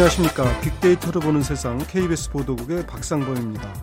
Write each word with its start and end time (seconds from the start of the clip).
안녕하십니까. 0.00 0.60
빅데이터를 0.60 1.20
보는 1.20 1.42
세상 1.42 1.76
KBS 1.76 2.30
보도국의 2.30 2.86
박상범입니다. 2.86 3.74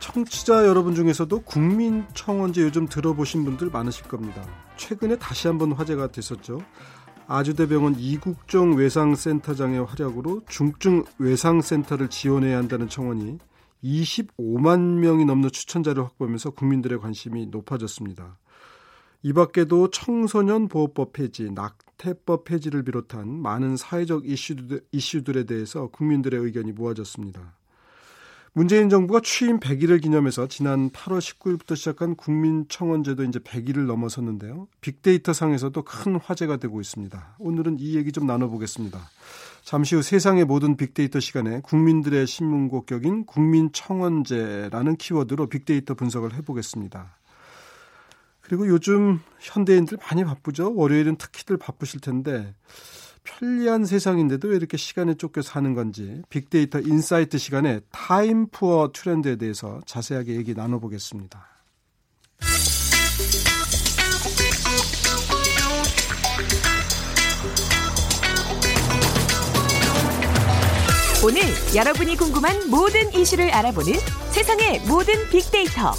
청취자 0.00 0.66
여러분 0.66 0.96
중에서도 0.96 1.42
국민청원제 1.42 2.60
요즘 2.62 2.88
들어보신 2.88 3.44
분들 3.44 3.70
많으실 3.70 4.08
겁니다. 4.08 4.44
최근에 4.76 5.18
다시 5.18 5.46
한번 5.46 5.70
화제가 5.70 6.08
됐었죠. 6.08 6.60
아주대병원 7.28 8.00
이국종 8.00 8.74
외상센터장의 8.74 9.84
활약으로 9.84 10.42
중증 10.48 11.04
외상센터를 11.18 12.08
지원해야 12.08 12.56
한다는 12.56 12.88
청원이 12.88 13.38
25만 13.84 14.80
명이 14.98 15.24
넘는 15.24 15.50
추천자를 15.52 16.02
확보하면서 16.02 16.50
국민들의 16.50 16.98
관심이 16.98 17.46
높아졌습니다. 17.46 18.38
이 19.22 19.32
밖에도 19.32 19.88
청소년 19.88 20.66
보호법 20.66 21.12
폐지, 21.12 21.52
낙 21.52 21.78
태법 22.02 22.44
폐지를 22.44 22.82
비롯한 22.82 23.28
많은 23.28 23.76
사회적 23.76 24.24
이슈들, 24.26 25.36
에 25.36 25.44
대해서 25.44 25.86
국민들의 25.86 26.40
의견이 26.40 26.72
모아졌습니다. 26.72 27.54
문재인 28.54 28.90
정부가 28.90 29.20
취임 29.22 29.60
100일을 29.60 30.02
기념해서 30.02 30.48
지난 30.48 30.90
8월 30.90 31.20
19일부터 31.20 31.76
시작한 31.76 32.16
국민청원제도 32.16 33.22
이제 33.22 33.38
100일을 33.38 33.86
넘어섰는데요. 33.86 34.66
빅데이터 34.80 35.32
상에서도 35.32 35.80
큰 35.84 36.16
화제가 36.16 36.56
되고 36.56 36.80
있습니다. 36.80 37.36
오늘은 37.38 37.78
이 37.78 37.96
얘기 37.96 38.10
좀 38.10 38.26
나눠보겠습니다. 38.26 38.98
잠시 39.62 39.94
후 39.94 40.02
세상의 40.02 40.44
모든 40.44 40.76
빅데이터 40.76 41.20
시간에 41.20 41.60
국민들의 41.60 42.26
신문고 42.26 42.84
격인 42.84 43.26
국민청원제라는 43.26 44.96
키워드로 44.96 45.46
빅데이터 45.46 45.94
분석을 45.94 46.34
해보겠습니다. 46.34 47.16
그리고 48.52 48.68
요즘 48.68 49.18
현대인들 49.40 49.96
많이 49.96 50.26
바쁘죠. 50.26 50.74
월요일은 50.74 51.16
특히들 51.16 51.56
바쁘실 51.56 52.00
텐데 52.00 52.54
편리한 53.24 53.86
세상인데도 53.86 54.48
왜 54.48 54.56
이렇게 54.56 54.76
시간에 54.76 55.14
쫓겨 55.14 55.40
사는 55.40 55.72
건지 55.72 56.20
빅데이터 56.28 56.78
insight 56.78 57.38
시간에 57.38 57.80
time 57.90 58.48
poor 58.48 58.90
트렌드에 58.92 59.36
대해서 59.36 59.80
자세하게 59.86 60.36
얘기 60.36 60.52
나눠보겠습니다. 60.52 61.46
오늘 71.24 71.40
여러분이 71.74 72.18
궁금한 72.18 72.68
모든 72.68 73.14
이슈를 73.14 73.50
알아보는 73.50 73.94
세상의 74.30 74.80
모든 74.86 75.14
빅데이터. 75.30 75.94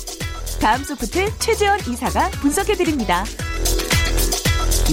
다음 0.64 0.81
소프트 0.81 1.39
최재원 1.39 1.78
이사가 1.81 2.30
분석해 2.39 2.75
드립니다. 2.75 3.25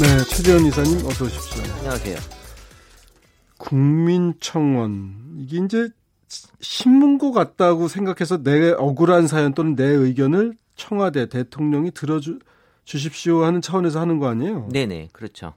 네, 0.01 0.25
최재원 0.29 0.67
이사님 0.67 1.07
어서 1.07 1.27
오십시오. 1.27 1.63
안녕하세요. 1.77 2.17
국민청원 3.57 5.15
이게 5.39 5.59
이제 5.65 5.89
신문고 6.61 7.31
같다고 7.31 7.87
생각해서 7.87 8.43
내 8.43 8.73
억울한 8.73 9.29
사연 9.29 9.55
또는 9.55 9.77
내 9.77 9.85
의견을 9.85 10.55
청와대 10.75 11.29
대통령이 11.29 11.93
들어주 11.93 12.41
주십시오 12.83 13.45
하는 13.45 13.61
차원에서 13.63 14.01
하는 14.01 14.19
거 14.19 14.27
아니에요? 14.27 14.69
네네, 14.73 15.11
그렇죠. 15.13 15.55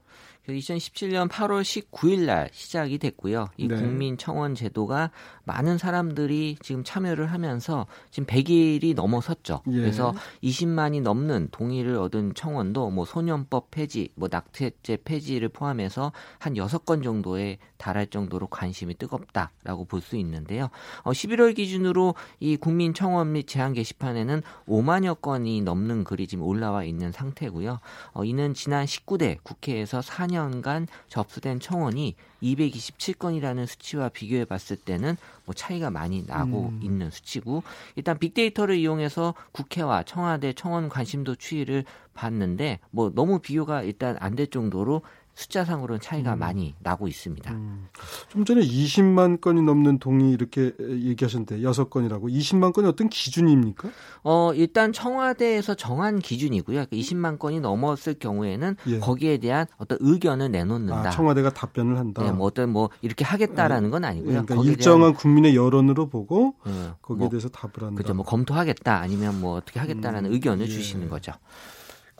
2017년 0.48 1.28
8월 1.28 1.62
19일 1.62 2.26
날 2.26 2.48
시작이 2.52 2.98
됐고요. 2.98 3.48
이 3.56 3.66
네. 3.66 3.74
국민 3.74 4.16
청원 4.16 4.54
제도가 4.54 5.10
많은 5.44 5.78
사람들이 5.78 6.56
지금 6.62 6.84
참여를 6.84 7.26
하면서 7.26 7.86
지금 8.10 8.26
100일이 8.26 8.94
넘어섰죠. 8.94 9.62
예. 9.68 9.72
그래서 9.72 10.14
20만이 10.42 11.02
넘는 11.02 11.48
동의를 11.50 11.96
얻은 11.96 12.34
청원도 12.34 12.90
뭐 12.90 13.04
소년법 13.04 13.70
폐지, 13.72 14.10
뭐 14.14 14.28
낙태죄 14.30 14.98
폐지를 15.04 15.48
포함해서 15.48 16.12
한 16.38 16.54
6건 16.54 17.02
정도에 17.02 17.58
달할 17.76 18.06
정도로 18.06 18.46
관심이 18.46 18.96
뜨겁다라고 18.96 19.86
볼 19.86 20.04
수 20.04 20.16
있는데요. 20.18 20.68
어, 21.02 21.10
11월 21.10 21.56
기준으로 21.56 22.14
이 22.38 22.56
국민 22.56 22.94
청원 22.94 23.32
및 23.32 23.46
제안 23.48 23.72
게시판에는 23.72 24.42
5만여 24.68 25.20
건이 25.20 25.62
넘는 25.62 26.04
글이 26.04 26.26
지금 26.26 26.44
올라와 26.44 26.84
있는 26.84 27.10
상태고요. 27.10 27.80
어, 28.12 28.24
이는 28.24 28.54
지난 28.54 28.84
19대 28.84 29.38
국회에서 29.42 30.00
4년 30.00 30.33
간 30.62 30.86
접수된 31.08 31.60
청원이 31.60 32.14
227건이라는 32.42 33.66
수치와 33.66 34.08
비교해 34.10 34.44
봤을 34.44 34.76
때는 34.76 35.16
뭐 35.44 35.54
차이가 35.54 35.90
많이 35.90 36.24
나고 36.26 36.68
음. 36.68 36.80
있는 36.82 37.10
수치고 37.10 37.62
일단 37.96 38.18
빅데이터를 38.18 38.76
이용해서 38.76 39.34
국회와 39.52 40.02
청와대 40.02 40.52
청원 40.52 40.88
관심도 40.88 41.36
추이를 41.36 41.84
봤는데 42.14 42.80
뭐 42.90 43.10
너무 43.14 43.38
비교가 43.38 43.82
일단 43.82 44.16
안 44.20 44.34
될 44.34 44.48
정도로 44.48 45.02
숫자상으로는 45.34 46.00
차이가 46.00 46.34
음. 46.34 46.38
많이 46.38 46.74
나고 46.78 47.08
있습니다. 47.08 47.52
음. 47.52 47.88
좀 48.28 48.44
전에 48.44 48.62
20만 48.62 49.40
건이 49.40 49.62
넘는 49.62 49.98
동의 49.98 50.30
이렇게 50.30 50.72
얘기하셨는데 50.78 51.58
6건이라고 51.58 52.24
20만 52.24 52.72
건이 52.72 52.86
어떤 52.86 53.08
기준입니까? 53.08 53.88
어, 54.22 54.52
일단 54.54 54.92
청와대에서 54.92 55.74
정한 55.74 56.18
기준이고요. 56.20 56.84
20만 56.84 57.22
그러니까 57.22 57.38
건이 57.38 57.60
넘었을 57.60 58.14
경우에는 58.14 58.76
예. 58.86 58.98
거기에 59.00 59.38
대한 59.38 59.66
어떤 59.76 59.98
의견을 60.00 60.50
내놓는다. 60.52 61.08
아, 61.08 61.10
청와대가 61.10 61.50
답변을 61.50 61.98
한다. 61.98 62.22
네, 62.22 62.30
뭐 62.30 62.46
어떤 62.46 62.70
뭐 62.70 62.90
이렇게 63.02 63.24
하겠다라는 63.24 63.90
건 63.90 64.04
아니고요. 64.04 64.44
그러니까 64.44 64.54
일정한 64.70 65.00
대한... 65.00 65.14
국민의 65.14 65.56
여론으로 65.56 66.08
보고 66.08 66.54
네, 66.64 66.72
거기에 67.02 67.18
뭐, 67.18 67.28
대해서 67.28 67.48
답을 67.48 67.86
한다. 67.88 67.96
그죠. 67.96 68.14
뭐 68.14 68.24
검토하겠다 68.24 69.00
아니면 69.00 69.40
뭐 69.40 69.56
어떻게 69.56 69.80
하겠다라는 69.80 70.30
음, 70.30 70.34
의견을 70.34 70.66
예. 70.66 70.70
주시는 70.70 71.08
거죠. 71.08 71.32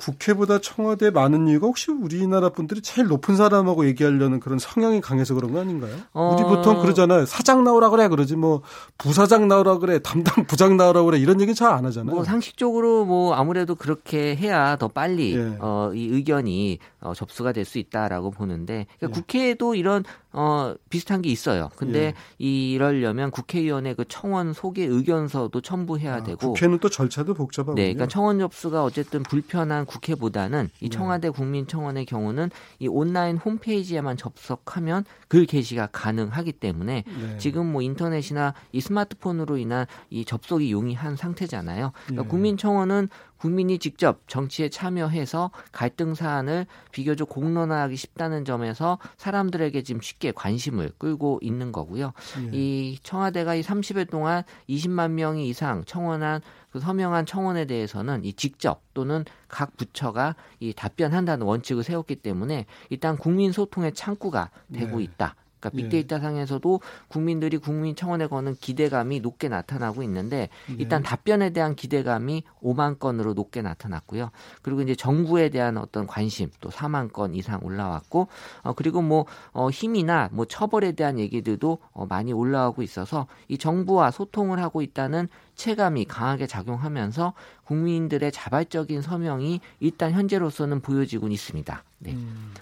국회보다 0.05 0.61
청와대 0.61 1.11
많은 1.11 1.49
이유가 1.49 1.67
혹시 1.67 1.91
우리나라 1.91 2.51
분들이 2.51 2.81
제일 2.81 3.09
높은 3.09 3.37
사람하고 3.37 3.87
얘기하려는 3.87 4.39
그런 4.41 4.59
성향이 4.59 5.01
강해서 5.01 5.35
그런 5.35 5.53
거 5.53 5.61
아닌가요? 5.61 5.97
어... 6.13 6.37
우리 6.37 6.45
보통 6.45 6.81
그러잖아요. 6.81 7.27
사장 7.27 7.65
나오라 7.65 7.91
그래 7.91 8.09
그러지 8.09 8.37
뭐 8.37 8.63
부사장 8.99 9.49
나오라 9.49 9.79
그래 9.79 9.99
담당 10.01 10.47
부장 10.47 10.77
나오라 10.77 11.03
그래 11.03 11.19
이런 11.19 11.41
얘기 11.41 11.55
잘 11.55 11.73
안 11.75 11.85
하잖아요. 11.87 12.15
뭐 12.15 12.25
상식적으로 12.25 13.05
뭐 13.05 13.35
아무래도 13.35 13.75
그렇게 13.75 14.37
해야 14.37 14.77
더 14.77 14.89
빨리 14.89 15.35
예. 15.37 15.57
어, 15.61 15.91
이 15.95 16.07
의견이 16.07 16.79
어, 17.01 17.15
접수가 17.15 17.53
될 17.53 17.65
수 17.65 17.79
있다라고 17.79 18.31
보는데 18.31 18.87
그러니까 18.99 19.17
예. 19.17 19.21
국회에도 19.21 19.75
이런 19.75 20.05
어, 20.33 20.75
비슷한 20.91 21.23
게 21.23 21.31
있어요. 21.31 21.71
근데 21.77 22.07
예. 22.07 22.15
이러려면 22.39 23.31
국회의원의 23.31 23.95
그 23.95 24.05
청원 24.07 24.53
소개 24.53 24.85
의견서도 24.85 25.61
첨부해야 25.61 26.17
아, 26.17 26.23
되고 26.23 26.53
국회는 26.53 26.79
또 26.81 26.89
절차도 26.91 27.35
복잡하고 27.35 27.75
네, 27.75 27.85
그러니까 27.95 28.07
청원 28.07 28.39
접수가 28.39 28.85
어쨌든 28.85 29.23
불편한 29.23 29.87
국회보다는 29.95 30.71
이 30.81 30.89
네. 30.89 30.91
청와대 30.91 31.31
국민청원의 31.31 32.07
경우는 32.07 32.51
이 32.79 32.89
온라인 32.89 33.37
홈페이지에만 33.37 34.17
접속하면 34.17 35.05
글 35.29 35.47
게시가 35.47 35.89
가능하기 35.93 36.53
때문에 36.53 37.05
네. 37.07 37.39
지금 37.39 37.71
뭐 37.71 37.83
인터넷이나 37.83 38.55
이 38.73 38.81
스마트폰으로 38.81 39.57
인한 39.57 39.87
이 40.11 40.25
접속이 40.25 40.71
용이한 40.73 41.17
상태잖아요. 41.17 41.93
그러니까 42.07 42.23
네. 42.23 42.29
국민청원은 42.29 43.09
국민이 43.37 43.79
직접 43.79 44.27
정치에 44.27 44.71
참여해서 44.71 45.51
갈등 45.71 46.15
사안을 46.15 46.67
비교적 46.93 47.29
공론화하기 47.29 47.95
쉽다는 47.95 48.47
점에서 48.47 48.99
사람들에게 49.19 49.83
지금 49.83 50.01
쉽게 50.01 50.33
관심을 50.33 50.93
끌고 50.97 51.41
있는 51.43 51.71
거고요. 51.71 52.15
예. 52.39 52.51
이 52.53 52.99
청와대가 53.03 53.55
이 53.55 53.61
30일 53.61 54.09
동안 54.09 54.45
20만 54.71 55.11
명이 55.11 55.47
이상 55.47 55.85
청원한 55.85 56.41
그 56.75 56.81
서명한 56.81 57.25
청원에 57.25 57.67
대해서는 57.67 58.25
이 58.25 58.33
직접 58.33 58.83
또는 58.95 59.25
각 59.47 59.77
부처가 59.77 60.35
이 60.59 60.73
답변한다는 60.73 61.47
원칙을 61.47 61.85
세웠기 61.85 62.17
때문에 62.17 62.67
일단 62.91 63.17
국민 63.17 63.53
소통의 63.53 63.95
창구가 63.95 64.51
되고 64.73 64.99
네. 64.99 65.05
있다. 65.05 65.37
그러니까 65.65 65.71
예. 65.75 65.83
빅데이터 65.83 66.19
상에서도 66.19 66.81
국민들이 67.09 67.57
국민청원에 67.59 68.27
거는 68.27 68.57
기대감이 68.57 69.21
높게 69.21 69.49
나타나고 69.49 70.03
있는데 70.03 70.49
네. 70.69 70.77
일단 70.79 71.03
답변에 71.03 71.51
대한 71.51 71.75
기대감이 71.75 72.45
5만 72.63 72.99
건으로 72.99 73.35
높게 73.35 73.63
나타났고요. 73.63 74.31
그리고 74.63 74.83
이제 74.83 74.95
정부에 74.95 75.49
대한 75.49 75.79
어떤 75.79 76.07
관심 76.07 76.51
또 76.61 76.71
4만 76.71 77.13
건 77.13 77.35
이상 77.35 77.61
올라왔고 77.63 78.29
어 78.63 78.73
그리고 78.75 79.03
뭐 79.03 79.27
어, 79.53 79.71
힘이나 79.71 80.29
뭐 80.33 80.45
처벌에 80.45 80.93
대한 80.93 81.19
얘기들도 81.19 81.79
어, 81.93 82.07
많이 82.07 82.33
올라오고 82.33 82.83
있어서 82.83 83.27
이 83.49 83.59
정부와 83.59 84.11
소통을 84.11 84.61
하고 84.61 84.83
있다는 84.83 85.29
체감이 85.55 86.05
강하게 86.07 86.47
작용하면서 86.47 87.33
국민들의 87.65 88.33
자발적인 88.33 89.03
서명이 89.03 89.61
일단 89.81 90.13
현재로서는 90.13 90.81
보여지고 90.81 91.29
있습니다. 91.29 91.85
네. 92.01 92.13
음. 92.13 92.55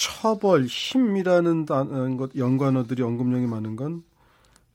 처벌, 0.00 0.64
힘이라는 0.64 1.66
것 2.16 2.34
연관어들이 2.34 3.02
언급량이 3.02 3.46
많은 3.46 3.76
건 3.76 4.02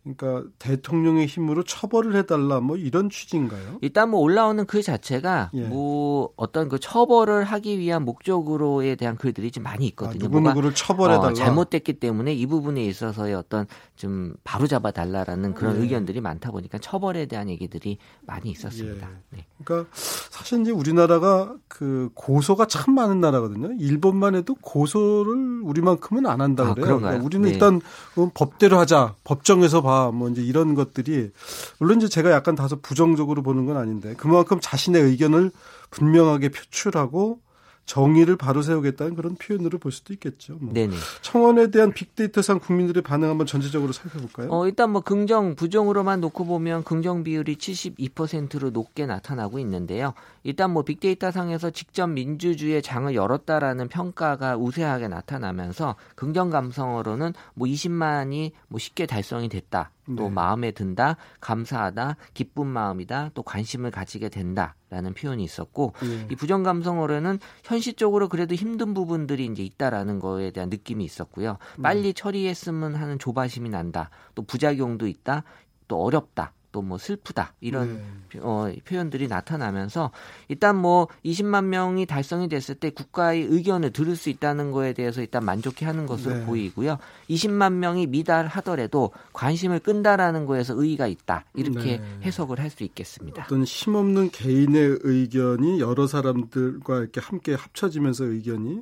그러니까 0.04 0.48
대통령의 0.60 1.26
힘으로 1.26 1.64
처벌을 1.64 2.16
해달라 2.16 2.60
뭐 2.60 2.78
이런 2.78 3.10
취지인가요? 3.10 3.80
일단 3.82 4.12
뭐 4.12 4.20
올라오는 4.20 4.64
글 4.68 4.84
자체가 4.84 5.50
예. 5.56 5.62
뭐 5.64 6.30
어떤 6.36 6.70
그 6.70 6.80
처벌을 6.80 7.44
하기 7.44 7.80
위한 7.80 8.06
목적으로에 8.06 8.94
대한 8.94 9.18
글들이 9.18 9.50
좀 9.50 9.64
많이 9.64 9.88
있거든요. 9.88 10.24
아, 10.24 10.30
누구 10.30 10.40
누구를 10.42 10.76
처벌해달라. 10.76 11.30
어, 11.30 11.34
잘못됐기 11.34 11.94
때문에 11.94 12.36
이 12.36 12.46
부분에 12.46 12.86
있어서의 12.86 13.34
어떤 13.34 13.66
좀 13.96 14.36
바로 14.44 14.68
잡아달라라는 14.68 15.56
그런 15.56 15.78
예. 15.78 15.82
의견들이 15.82 16.22
많다 16.22 16.52
보니까 16.52 16.78
처벌에 16.78 17.26
대한 17.26 17.50
얘기들이 17.50 17.98
많이 18.22 18.52
있었습니다. 18.52 19.10
예. 19.10 19.35
네. 19.66 19.74
그러니까 19.74 19.90
사실 20.30 20.62
이제 20.62 20.72
우리나라가 20.72 21.54
그 21.68 22.10
고소가 22.14 22.68
참 22.68 22.96
많은 22.96 23.20
나라거든요. 23.20 23.72
일본만 23.80 24.36
해도 24.36 24.56
고소를 24.62 25.62
우리만큼은 25.64 26.26
안 26.26 26.42
한다 26.42 26.68
아, 26.68 26.74
그래요. 26.74 27.00
그러니까 27.00 27.24
우리는 27.24 27.46
네. 27.48 27.54
일단 27.54 27.82
뭐 28.16 28.32
법대로 28.34 28.78
하자, 28.78 29.16
법정에서 29.24 29.82
봐, 29.82 30.12
뭐 30.12 30.30
이제 30.30 30.42
이런 30.42 30.76
것들이 30.76 31.32
물론 31.80 31.98
이제 31.98 32.08
제가 32.08 32.32
약간 32.32 32.56
다소 32.56 32.80
부정적으로 32.80 33.44
보는 33.44 33.66
건 33.66 33.78
아닌데 33.78 34.14
그만큼 34.18 34.60
자신의 34.62 35.02
의견을 35.02 35.52
분명하게 35.90 36.50
표출하고 36.50 37.40
정의를 37.86 38.36
바로 38.36 38.62
세우겠다는 38.62 39.16
그런 39.16 39.36
표현으로 39.36 39.78
볼 39.78 39.92
수도 39.92 40.14
있겠죠. 40.14 40.58
뭐. 40.60 40.74
네네. 40.74 40.96
청원에 41.22 41.70
대한 41.70 41.94
빅데이터상 41.94 42.60
국민들의 42.60 43.04
반응 43.04 43.30
한번 43.30 43.46
전체적으로 43.46 43.92
살펴볼까요? 43.92 44.50
어, 44.52 44.66
일단 44.66 44.90
뭐 44.90 45.02
긍정, 45.02 45.56
부정으로만 45.56 46.20
놓고 46.22 46.46
보면 46.46 46.84
긍정 46.84 47.24
비율이 47.24 47.56
72%로 47.56 48.72
높게 48.72 49.06
나타나고 49.06 49.60
있는데요. 49.60 50.14
일단 50.44 50.72
뭐 50.72 50.84
빅데이터 50.84 51.32
상에서 51.32 51.70
직접 51.70 52.08
민주주의의 52.08 52.82
장을 52.82 53.14
열었다라는 53.14 53.88
평가가 53.88 54.58
우세하게 54.58 55.08
나타나면서 55.08 55.96
긍정 56.16 56.50
감성으로는 56.50 57.34
뭐 57.54 57.68
20만이 57.68 58.52
뭐 58.68 58.80
쉽게 58.80 59.06
달성이 59.06 59.48
됐다. 59.48 59.92
또 60.18 60.26
네. 60.26 60.30
마음에 60.30 60.72
든다, 60.72 61.18
감사하다, 61.40 62.18
기쁜 62.34 62.68
마음이다, 62.68 63.32
또 63.34 63.44
관심을 63.44 63.92
가지게 63.92 64.30
된다라는 64.30 65.14
표현이 65.16 65.44
있었고 65.44 65.94
네. 66.02 66.28
이 66.32 66.36
부정 66.36 66.64
감성어로는 66.64 67.40
현실적으로 67.64 68.30
그래도 68.30 68.56
힘든 68.56 68.94
부분들이 68.94 69.46
이제 69.46 69.64
있다라는 69.64 70.20
거에 70.20 70.52
대한 70.52 70.70
느낌이 70.70 71.04
있었고요. 71.04 71.58
빨리 71.82 72.04
네. 72.04 72.14
처리했으면 72.14 72.96
하는 72.96 73.20
조바심이 73.20 73.70
난다. 73.70 74.10
또 74.36 74.44
부작용도 74.44 75.08
있다. 75.08 75.44
또 75.88 76.04
어렵다. 76.04 76.54
또 76.76 76.86
뭐 76.86 76.98
슬프다 76.98 77.54
이런 77.62 78.02
네. 78.32 78.40
어, 78.42 78.72
표현들이 78.86 79.28
나타나면서 79.28 80.12
일단 80.50 80.76
뭐 80.76 81.08
20만 81.24 81.66
명이 81.66 82.06
달성이 82.06 82.48
됐을 82.48 82.76
때 82.76 82.90
국가의 82.90 83.44
의견을 83.44 83.92
들을 83.92 84.16
수 84.16 84.30
있다는 84.30 84.72
거에 84.72 84.94
대해서 84.94 85.22
일단 85.22 85.46
만족해하는 85.46 86.06
것으로 86.06 86.36
네. 86.36 86.46
보이고요. 86.46 86.98
20만 87.30 87.74
명이 87.74 88.08
미달하더라도 88.08 89.12
관심을 89.34 89.80
끈다라는 89.80 90.46
거에서 90.46 90.74
의의가 90.76 91.08
있다 91.08 91.46
이렇게 91.56 91.98
네. 91.98 92.04
해석을 92.24 92.60
할 92.60 92.76
수 92.76 92.84
있겠습니다. 92.84 93.44
어떤 93.44 93.64
힘없는 93.64 94.32
개인의 94.32 95.00
의견이 95.04 95.80
여러 95.80 96.08
사람들과 96.08 96.98
이렇게 97.00 97.22
함께 97.22 97.54
합쳐지면서 97.54 98.26
의견이 98.26 98.82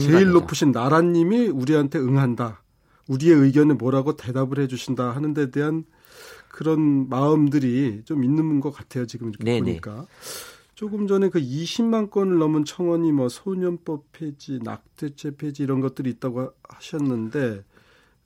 제일 0.00 0.30
높으신 0.30 0.72
나라님이 0.72 1.46
우리한테 1.48 2.00
응한다. 2.00 2.62
우리의 3.06 3.34
의견을 3.36 3.76
뭐라고 3.76 4.16
대답을 4.16 4.58
해주신다 4.58 5.10
하는 5.10 5.34
데 5.34 5.52
대한 5.52 5.84
그런 6.58 7.08
마음들이 7.08 8.02
좀 8.04 8.24
있는 8.24 8.58
것 8.58 8.72
같아요. 8.72 9.06
지금 9.06 9.28
이렇게 9.28 9.44
네네. 9.44 9.60
보니까. 9.60 10.06
조금 10.74 11.06
전에 11.06 11.28
그 11.28 11.40
20만 11.40 12.10
건을 12.10 12.38
넘은 12.38 12.64
청원이 12.64 13.12
뭐 13.12 13.28
소년법 13.28 14.10
폐지, 14.10 14.58
낙태죄 14.64 15.36
폐지 15.36 15.62
이런 15.62 15.80
것들이 15.80 16.10
있다고 16.10 16.50
하셨는데 16.64 17.62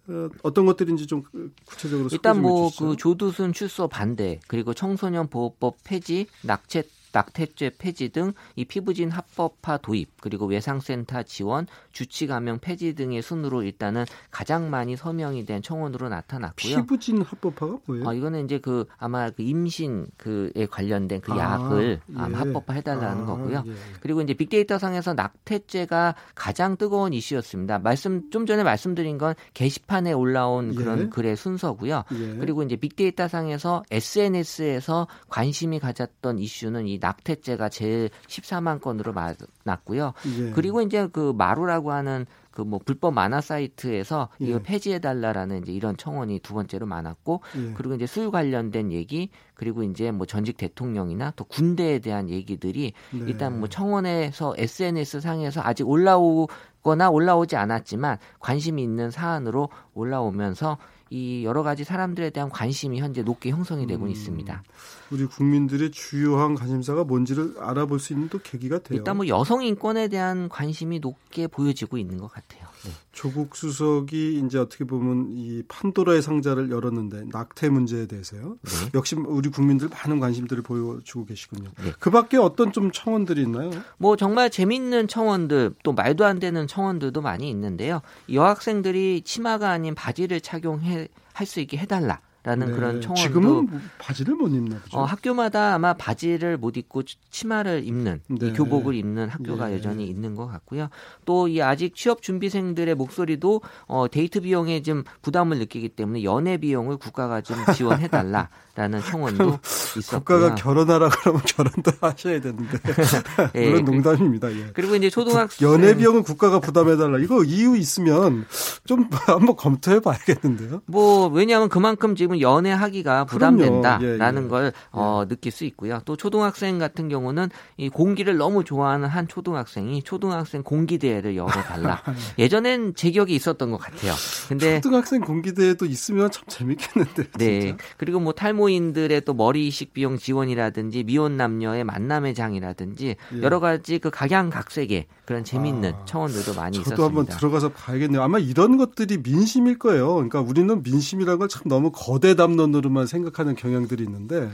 어, 0.08 0.28
어떤 0.42 0.64
것들인지 0.64 1.06
좀 1.06 1.24
구체적으로 1.66 2.08
일단 2.10 2.40
뭐 2.40 2.70
그 2.70 2.96
조두순 2.96 3.52
출소 3.52 3.86
반대 3.86 4.40
그리고 4.48 4.72
청소년 4.72 5.28
보호법 5.28 5.84
폐지, 5.84 6.26
낙태 6.42 6.84
낙태죄 7.12 7.72
폐지 7.78 8.08
등 8.10 8.32
이 8.56 8.64
피부진 8.64 9.10
합법화 9.10 9.78
도입 9.78 10.20
그리고 10.20 10.46
외상센터 10.46 11.22
지원, 11.24 11.66
주치 11.92 12.26
감형 12.26 12.58
폐지 12.58 12.94
등의 12.94 13.22
순으로 13.22 13.62
일단은 13.62 14.04
가장 14.30 14.70
많이 14.70 14.96
서명이 14.96 15.44
된 15.46 15.62
청원으로 15.62 16.08
나타났고요. 16.08 16.76
피부진 16.76 17.22
합법화가 17.22 17.78
뭐예요? 17.86 18.08
아 18.08 18.14
이거는 18.14 18.44
이제 18.44 18.58
그 18.58 18.86
아마 18.98 19.30
그 19.30 19.42
임신 19.42 20.06
그에 20.16 20.66
관련된 20.70 21.20
그 21.20 21.32
아, 21.32 21.38
약을 21.38 22.00
예. 22.10 22.16
합법화 22.16 22.74
해달라는 22.74 23.22
아, 23.22 23.26
거고요. 23.26 23.64
예. 23.66 23.72
그리고 24.00 24.20
이제 24.20 24.34
빅데이터 24.34 24.78
상에서 24.78 25.14
낙태죄가 25.14 26.14
가장 26.34 26.76
뜨거운 26.76 27.12
이슈였습니다. 27.12 27.78
말씀 27.78 28.30
좀 28.30 28.46
전에 28.46 28.62
말씀드린 28.62 29.18
건 29.18 29.34
게시판에 29.54 30.12
올라온 30.12 30.72
예. 30.72 30.74
그런 30.76 31.10
글의 31.10 31.36
순서고요. 31.36 32.04
예. 32.12 32.36
그리고 32.38 32.62
이제 32.62 32.76
빅데이터 32.76 33.28
상에서 33.28 33.82
SNS에서 33.90 35.06
관심이 35.28 35.78
가졌던 35.78 36.38
이슈는 36.38 36.86
이 36.86 36.98
낙태죄가 37.02 37.68
제일 37.68 38.08
14만 38.28 38.80
건으로 38.80 39.12
많았고요. 39.12 40.14
예. 40.38 40.50
그리고 40.52 40.80
이제 40.80 41.06
그 41.12 41.34
마루라고 41.36 41.92
하는 41.92 42.24
그 42.52 42.62
뭐 42.62 42.78
불법 42.84 43.14
만화 43.14 43.40
사이트에서 43.40 44.28
예. 44.40 44.46
이거 44.46 44.60
폐지해 44.60 45.00
달라라는 45.00 45.62
이제 45.62 45.72
이런 45.72 45.96
청원이 45.96 46.38
두 46.40 46.54
번째로 46.54 46.86
많았고 46.86 47.40
예. 47.56 47.72
그리고 47.74 47.94
이제 47.94 48.06
술 48.06 48.30
관련된 48.30 48.92
얘기 48.92 49.30
그리고 49.54 49.82
이제 49.82 50.10
뭐 50.10 50.26
전직 50.26 50.56
대통령이나 50.58 51.32
또 51.34 51.44
군대에 51.44 51.98
대한 51.98 52.28
얘기들이 52.28 52.92
네. 53.10 53.18
일단 53.26 53.58
뭐 53.58 53.68
청원에서 53.68 54.54
SNS 54.56 55.20
상에서 55.20 55.62
아직 55.64 55.88
올라오거나 55.88 57.10
올라오지 57.10 57.56
않았지만 57.56 58.18
관심이 58.38 58.82
있는 58.82 59.10
사안으로 59.10 59.70
올라오면서 59.94 60.78
이 61.12 61.44
여러 61.44 61.62
가지 61.62 61.84
사람들에 61.84 62.30
대한 62.30 62.48
관심이 62.48 62.98
현재 62.98 63.22
높게 63.22 63.50
형성이 63.50 63.86
되고 63.86 64.06
음, 64.06 64.10
있습니다. 64.10 64.62
우리 65.10 65.26
국민들의 65.26 65.90
주요한 65.90 66.54
관심사가 66.54 67.04
뭔지를 67.04 67.54
알아볼 67.58 68.00
수 68.00 68.14
있는 68.14 68.30
또 68.30 68.38
계기가 68.38 68.78
돼요. 68.78 68.96
일단 68.96 69.18
뭐 69.18 69.28
여성 69.28 69.62
인권에 69.62 70.08
대한 70.08 70.48
관심이 70.48 71.00
높게 71.00 71.46
보여지고 71.48 71.98
있는 71.98 72.16
것 72.16 72.28
같아요. 72.32 72.71
네. 72.84 72.90
조국 73.12 73.54
수석이 73.54 74.42
이제 74.44 74.58
어떻게 74.58 74.84
보면 74.84 75.28
이 75.30 75.62
판도라의 75.68 76.22
상자를 76.22 76.70
열었는데 76.70 77.26
낙태 77.30 77.68
문제에 77.68 78.06
대해서요. 78.06 78.56
네. 78.62 78.70
역시 78.94 79.14
우리 79.14 79.50
국민들 79.50 79.88
많은 79.88 80.18
관심들을 80.18 80.62
보여주고 80.62 81.26
계시군요. 81.26 81.70
네. 81.84 81.92
그밖에 82.00 82.38
어떤 82.38 82.72
좀 82.72 82.90
청원들이 82.90 83.42
있나요? 83.42 83.70
뭐 83.98 84.16
정말 84.16 84.50
재밌는 84.50 85.08
청원들 85.08 85.74
또 85.82 85.92
말도 85.92 86.24
안 86.24 86.40
되는 86.40 86.66
청원들도 86.66 87.20
많이 87.20 87.48
있는데요. 87.50 88.02
여학생들이 88.32 89.22
치마가 89.24 89.70
아닌 89.70 89.94
바지를 89.94 90.40
착용해 90.40 91.08
할 91.34 91.46
수 91.52 91.60
있게 91.60 91.76
해달라. 91.76 92.20
라는 92.44 92.68
네. 92.68 92.72
그런 92.72 93.00
청원도 93.00 93.22
지금은 93.22 93.68
바지를 93.98 94.34
못 94.34 94.48
입나 94.48 94.76
보죠. 94.80 94.98
어, 94.98 95.04
학교마다 95.04 95.74
아마 95.74 95.92
바지를 95.92 96.56
못 96.56 96.76
입고 96.76 97.02
치마를 97.30 97.84
입는 97.86 98.20
네. 98.26 98.48
이 98.48 98.52
교복을 98.52 98.94
입는 98.96 99.28
학교가 99.28 99.68
네. 99.68 99.74
여전히 99.74 100.06
있는 100.08 100.34
것 100.34 100.46
같고요. 100.48 100.88
또 101.24 101.52
이 101.52 101.60
아직 101.60 101.94
취업 101.94 102.22
준비생들의 102.22 102.94
목소리도 102.94 103.60
어, 103.86 104.06
데이트 104.10 104.40
비용에 104.40 104.82
좀 104.82 105.04
부담을 105.20 105.58
느끼기 105.58 105.90
때문에 105.90 106.24
연애 106.24 106.56
비용을 106.56 106.96
국가가 106.96 107.40
좀 107.42 107.56
지원해 107.74 108.08
달라라는 108.08 109.00
청원도 109.06 109.58
있었고요. 109.98 110.18
국가가 110.38 110.54
결혼하라 110.54 111.10
그러면 111.10 111.42
결혼도 111.44 111.92
하셔야 112.00 112.40
되는데 112.40 112.78
예, 113.54 113.68
물론 113.68 113.84
농담입니다. 113.84 114.50
예. 114.52 114.70
그리고 114.72 114.96
이제 114.96 115.10
초등학생 115.10 115.68
연애 115.68 115.94
비용은 115.94 116.22
국가가 116.22 116.58
부담해 116.60 116.96
달라. 116.96 117.18
이거 117.18 117.44
이유 117.44 117.76
있으면 117.76 118.46
좀 118.86 119.08
한번 119.10 119.56
검토해 119.56 120.00
봐야겠는데요. 120.00 120.82
뭐 120.86 121.28
왜냐하면 121.28 121.68
그만큼 121.68 122.14
지금 122.16 122.31
지금은 122.32 122.40
연애하기가 122.40 123.24
부담된다라는 123.24 124.42
예, 124.42 124.44
예. 124.44 124.48
걸 124.48 124.72
어, 124.90 125.22
예. 125.24 125.28
느낄 125.28 125.52
수 125.52 125.64
있고요. 125.64 126.00
또 126.04 126.16
초등학생 126.16 126.78
같은 126.78 127.08
경우는 127.08 127.50
이 127.76 127.88
공기를 127.88 128.36
너무 128.36 128.64
좋아하는 128.64 129.08
한 129.08 129.28
초등학생이 129.28 130.02
초등학생 130.02 130.62
공기대회를 130.62 131.36
열어달라. 131.36 132.02
예전엔 132.38 132.94
제격이 132.94 133.34
있었던 133.34 133.70
것 133.70 133.76
같아요. 133.78 134.14
근데 134.48 134.80
초등학생 134.80 135.20
공기대회도 135.20 135.86
있으면 135.86 136.30
참 136.30 136.44
재밌겠는데. 136.48 137.30
네. 137.38 137.76
그리고 137.98 138.18
뭐 138.20 138.32
탈모인들의 138.32 139.20
또 139.22 139.34
머리 139.34 139.68
이식 139.68 139.92
비용 139.92 140.18
지원이라든지 140.18 141.04
미혼 141.04 141.36
남녀의 141.36 141.84
만남의 141.84 142.34
장이라든지 142.34 143.16
예. 143.34 143.42
여러 143.42 143.60
가지 143.60 143.98
그 143.98 144.10
각양각색의 144.10 145.06
그런 145.26 145.44
재밌는 145.44 145.92
아, 145.94 146.04
청원들도 146.04 146.54
많이 146.54 146.78
저도 146.78 146.80
있었습니다. 146.82 146.96
저도 146.96 147.04
한번 147.04 147.26
들어가서 147.26 147.68
봐야겠네요. 147.70 148.22
아마 148.22 148.38
이런 148.38 148.76
것들이 148.76 149.18
민심일 149.22 149.78
거예요. 149.78 150.14
그러니까 150.14 150.40
우리는 150.40 150.82
민심이라는 150.82 151.38
걸 151.38 151.52
참 151.52 151.62
너무 151.66 151.90
거 151.92 152.18
거대 152.22 152.36
담론으로만 152.36 153.06
생각하는 153.08 153.56
경향들이 153.56 154.04
있는데 154.04 154.48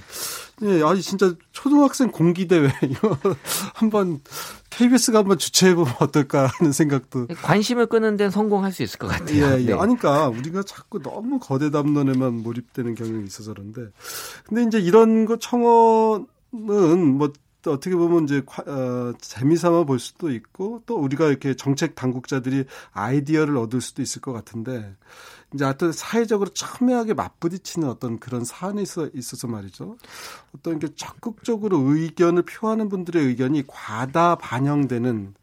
예, 0.63 0.83
아니 0.83 1.03
진짜 1.03 1.35
초등학생 1.53 2.11
공기 2.11 2.49
대회 2.49 2.71
이거 2.83 3.17
한번 3.75 4.21
KBS가 4.71 5.19
한번 5.19 5.37
주최해 5.37 5.75
보면 5.75 5.93
어떨까 6.01 6.47
하는 6.47 6.73
생각도 6.73 7.27
관심을 7.43 7.87
끄는 7.87 8.17
데는 8.17 8.31
성공할 8.31 8.73
수 8.73 8.83
있을 8.83 8.99
것 8.99 9.09
같아요. 9.09 9.45
예, 9.45 9.61
예. 9.61 9.67
네. 9.67 9.73
아니까 9.75 10.29
우리가 10.29 10.63
자꾸 10.63 11.03
너무 11.03 11.39
거대 11.39 11.71
담론에만 11.71 12.43
몰입되는 12.43 12.95
경향이 12.95 13.25
있어서 13.27 13.53
그런데 13.53 13.83
근데 14.45 14.63
이제 14.63 14.79
이런 14.79 15.27
거 15.27 15.37
청원은 15.37 16.27
뭐 17.19 17.33
어떻게 17.67 17.95
보면 17.95 18.25
이제 18.25 18.43
어, 18.67 19.13
재미삼아 19.21 19.85
볼 19.85 19.99
수도 19.99 20.31
있고 20.31 20.83
또 20.87 20.97
우리가 20.97 21.27
이렇게 21.27 21.55
정책 21.55 21.95
당국자들이 21.95 22.65
아이디어를 22.93 23.59
얻을 23.59 23.83
수도 23.83 24.01
있을 24.01 24.23
것 24.23 24.33
같은데 24.33 24.97
이제 25.55 25.65
어떤 25.65 25.93
사회적으로 25.93 26.51
첨예하게 26.51 27.15
맞부딪히는 27.15 27.89
어떤 27.89 28.19
그런 28.19 28.43
있어, 28.81 29.09
있어서 29.15 29.47
말이죠. 29.49 29.97
어떤 30.55 30.79
게 30.79 30.89
적극적으로 30.95 31.79
의견을 31.79 32.43
표하는 32.43 32.89
분들의 32.89 33.25
의견이 33.25 33.65
과다 33.67 34.35
반영되는 34.37 35.35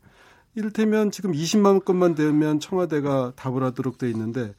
이를테면 0.53 1.12
지금 1.12 1.31
20만 1.31 1.83
건만 1.83 2.15
되면 2.15 2.59
청와대가 2.59 3.33
답을 3.35 3.63
하도록 3.63 3.97
돼 3.97 4.09
있는데 4.09 4.53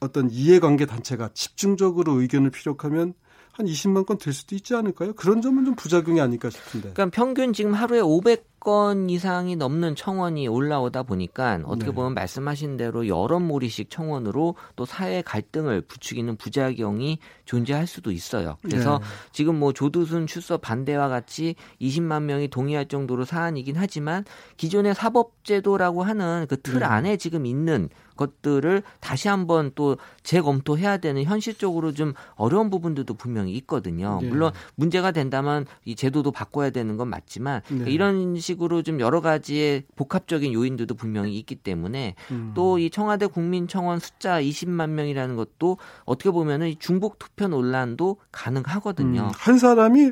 어떤 0.00 0.30
이해관계 0.30 0.86
단체가 0.86 1.30
집중적으로 1.32 2.20
의견을 2.20 2.50
피력하면 2.50 3.14
한 3.58 3.66
20만 3.66 4.06
건 4.06 4.18
될 4.18 4.32
수도 4.32 4.54
있지 4.54 4.74
않을까요? 4.74 5.12
그런 5.14 5.42
점은 5.42 5.64
좀 5.64 5.74
부작용이 5.74 6.20
아닐까 6.20 6.48
싶은데. 6.48 6.92
그러니까 6.92 7.06
평균 7.14 7.52
지금 7.52 7.74
하루에 7.74 8.00
500건 8.00 9.10
이상이 9.10 9.56
넘는 9.56 9.96
청원이 9.96 10.46
올라오다 10.46 11.02
보니까 11.02 11.60
어떻게 11.64 11.90
네. 11.90 11.94
보면 11.94 12.14
말씀하신 12.14 12.76
대로 12.76 13.08
여러 13.08 13.40
몰이식 13.40 13.90
청원으로 13.90 14.54
또 14.76 14.84
사회 14.86 15.22
갈등을 15.22 15.80
부추기는 15.82 16.36
부작용이 16.36 17.18
존재할 17.46 17.86
수도 17.88 18.12
있어요. 18.12 18.58
그래서 18.62 18.98
네. 18.98 19.04
지금 19.32 19.58
뭐 19.58 19.72
조두순 19.72 20.26
출소 20.28 20.58
반대와 20.58 21.08
같이 21.08 21.56
20만 21.80 22.22
명이 22.22 22.48
동의할 22.48 22.86
정도로 22.86 23.24
사안이긴 23.24 23.74
하지만 23.76 24.24
기존의 24.56 24.94
사법제도라고 24.94 26.04
하는 26.04 26.46
그틀 26.48 26.78
네. 26.80 26.84
안에 26.84 27.16
지금 27.16 27.44
있는 27.44 27.88
것들을 28.18 28.82
다시 29.00 29.28
한번 29.28 29.70
또 29.74 29.96
재검토해야 30.22 30.98
되는 30.98 31.24
현실적으로 31.24 31.94
좀 31.94 32.12
어려운 32.34 32.68
부분들도 32.68 33.14
분명히 33.14 33.54
있거든요. 33.54 34.18
네. 34.20 34.28
물론 34.28 34.52
문제가 34.74 35.12
된다면 35.12 35.64
이 35.86 35.96
제도도 35.96 36.32
바꿔야 36.32 36.68
되는 36.68 36.98
건 36.98 37.08
맞지만 37.08 37.62
네. 37.68 37.90
이런 37.90 38.36
식으로 38.38 38.82
좀 38.82 39.00
여러 39.00 39.22
가지의 39.22 39.84
복합적인 39.96 40.52
요인들도 40.52 40.94
분명히 40.94 41.38
있기 41.38 41.54
때문에 41.54 42.16
음. 42.30 42.52
또이 42.54 42.90
청와대 42.90 43.26
국민청원 43.26 44.00
숫자 44.00 44.42
20만 44.42 44.90
명이라는 44.90 45.36
것도 45.36 45.78
어떻게 46.04 46.30
보면은 46.30 46.74
중복 46.78 47.18
투표 47.18 47.48
논란도 47.48 48.18
가능하거든요. 48.32 49.22
음. 49.22 49.30
한 49.32 49.58
사람이 49.58 50.10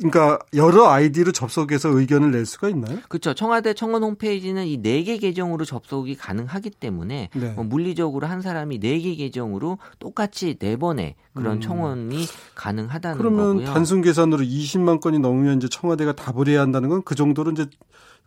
그러니까 0.00 0.38
여러 0.54 0.88
아이디로 0.88 1.32
접속해서 1.32 1.90
의견을 1.90 2.30
낼 2.30 2.46
수가 2.46 2.68
있나요? 2.70 2.98
그렇죠. 3.08 3.34
청와대 3.34 3.74
청원 3.74 4.02
홈페이지는 4.02 4.66
이 4.66 4.78
네 4.78 5.04
개 5.04 5.18
계정으로 5.18 5.64
접속이 5.64 6.16
가능하기 6.16 6.70
때문에 6.70 7.28
네. 7.34 7.52
뭐 7.54 7.64
물리적으로 7.64 8.26
한 8.26 8.40
사람이 8.42 8.78
네 8.80 8.98
개 9.00 9.14
계정으로 9.14 9.78
똑같이 9.98 10.56
네 10.58 10.76
번의 10.76 11.14
그런 11.34 11.56
음. 11.56 11.60
청원이 11.60 12.24
가능하다는 12.54 13.18
그러면 13.18 13.38
거고요. 13.38 13.54
그러면 13.58 13.74
단순 13.74 14.00
계산으로 14.02 14.42
20만 14.42 15.00
건이 15.00 15.18
넘으면 15.18 15.58
이제 15.58 15.68
청와대가 15.68 16.12
답을 16.14 16.48
해야 16.48 16.60
한다는 16.62 16.88
건 16.88 17.02
그 17.04 17.14
정도로 17.14 17.52
이제 17.52 17.66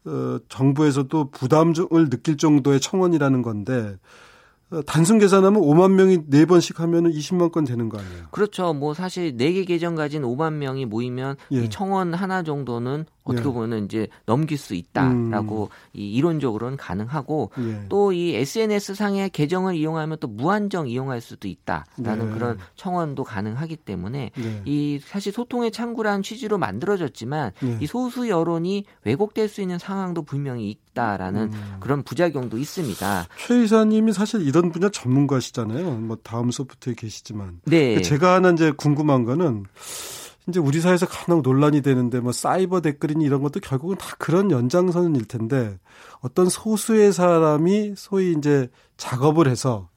어, 0.05 0.37
정부에서도 0.49 1.31
부담을 1.31 1.73
느낄 2.09 2.37
정도의 2.37 2.79
청원이라는 2.81 3.41
건데 3.41 3.73
어, 3.73 3.97
단순 4.81 5.19
계산하면 5.19 5.61
5만 5.61 5.91
명이 5.91 6.17
4번씩 6.29 6.77
하면 6.77 7.05
은 7.05 7.11
20만 7.11 7.51
건 7.51 7.63
되는 7.63 7.89
거 7.89 7.99
아니에요? 7.99 8.25
그렇죠. 8.31 8.73
뭐 8.73 8.93
사실 8.93 9.37
4개 9.37 9.67
계정 9.67 9.95
가진 9.95 10.23
5만 10.23 10.53
명이 10.53 10.85
모이면 10.85 11.35
예. 11.51 11.63
이 11.63 11.69
청원 11.69 12.13
하나 12.13 12.43
정도는 12.43 13.05
어떻게 13.23 13.47
예. 13.47 13.53
보면 13.53 13.85
이제 13.85 14.07
넘길 14.25 14.57
수 14.57 14.75
있다라고 14.75 15.63
음. 15.63 15.67
이 15.93 16.13
이론적으로는 16.13 16.77
가능하고 16.77 17.51
예. 17.57 17.85
또이 17.89 18.35
SNS 18.35 18.95
상의 18.95 19.29
계정을 19.29 19.75
이용하면 19.75 20.17
또 20.19 20.27
무한정 20.27 20.87
이용할 20.87 21.21
수도 21.21 21.47
있다라는 21.47 22.29
네. 22.29 22.33
그런 22.33 22.57
청원도 22.75 23.23
가능하기 23.23 23.77
때문에 23.77 24.31
네. 24.35 24.61
이 24.65 24.99
사실 25.03 25.31
소통의 25.31 25.71
창구라는 25.71 26.23
취지로 26.23 26.57
만들어졌지만 26.57 27.51
네. 27.61 27.77
이 27.81 27.87
소수 27.87 28.27
여론이 28.27 28.85
왜곡될 29.05 29.47
수 29.47 29.61
있는 29.61 29.79
상황도 29.79 30.23
분명히 30.23 30.69
있다라는 30.69 31.53
음. 31.53 31.77
그런 31.79 32.03
부작용도 32.03 32.57
있습니다. 32.57 33.27
최 33.47 33.63
이사님이 33.63 34.13
사실 34.13 34.45
이런 34.45 34.71
분야 34.71 34.89
전문가시잖아요. 34.89 35.91
뭐 35.91 36.17
다음 36.23 36.51
소프트에 36.51 36.93
계시지만 36.95 37.61
네. 37.65 38.01
제가 38.01 38.35
하나 38.35 38.51
이제 38.51 38.71
궁금한 38.71 39.23
거는 39.23 39.65
이제 40.47 40.59
우리 40.59 40.81
사회에서 40.81 41.05
가장 41.05 41.41
논란이 41.41 41.81
되는데 41.81 42.19
뭐 42.19 42.31
사이버 42.31 42.81
댓글이니 42.81 43.23
이런 43.23 43.41
것도 43.41 43.59
결국은 43.61 43.97
다 43.97 44.15
그런 44.19 44.51
연장선일 44.51 45.25
텐데 45.25 45.79
어떤 46.19 46.49
소수의 46.49 47.13
사람이 47.13 47.93
소위 47.95 48.33
이제 48.33 48.69
작업을 48.97 49.47
해서 49.47 49.89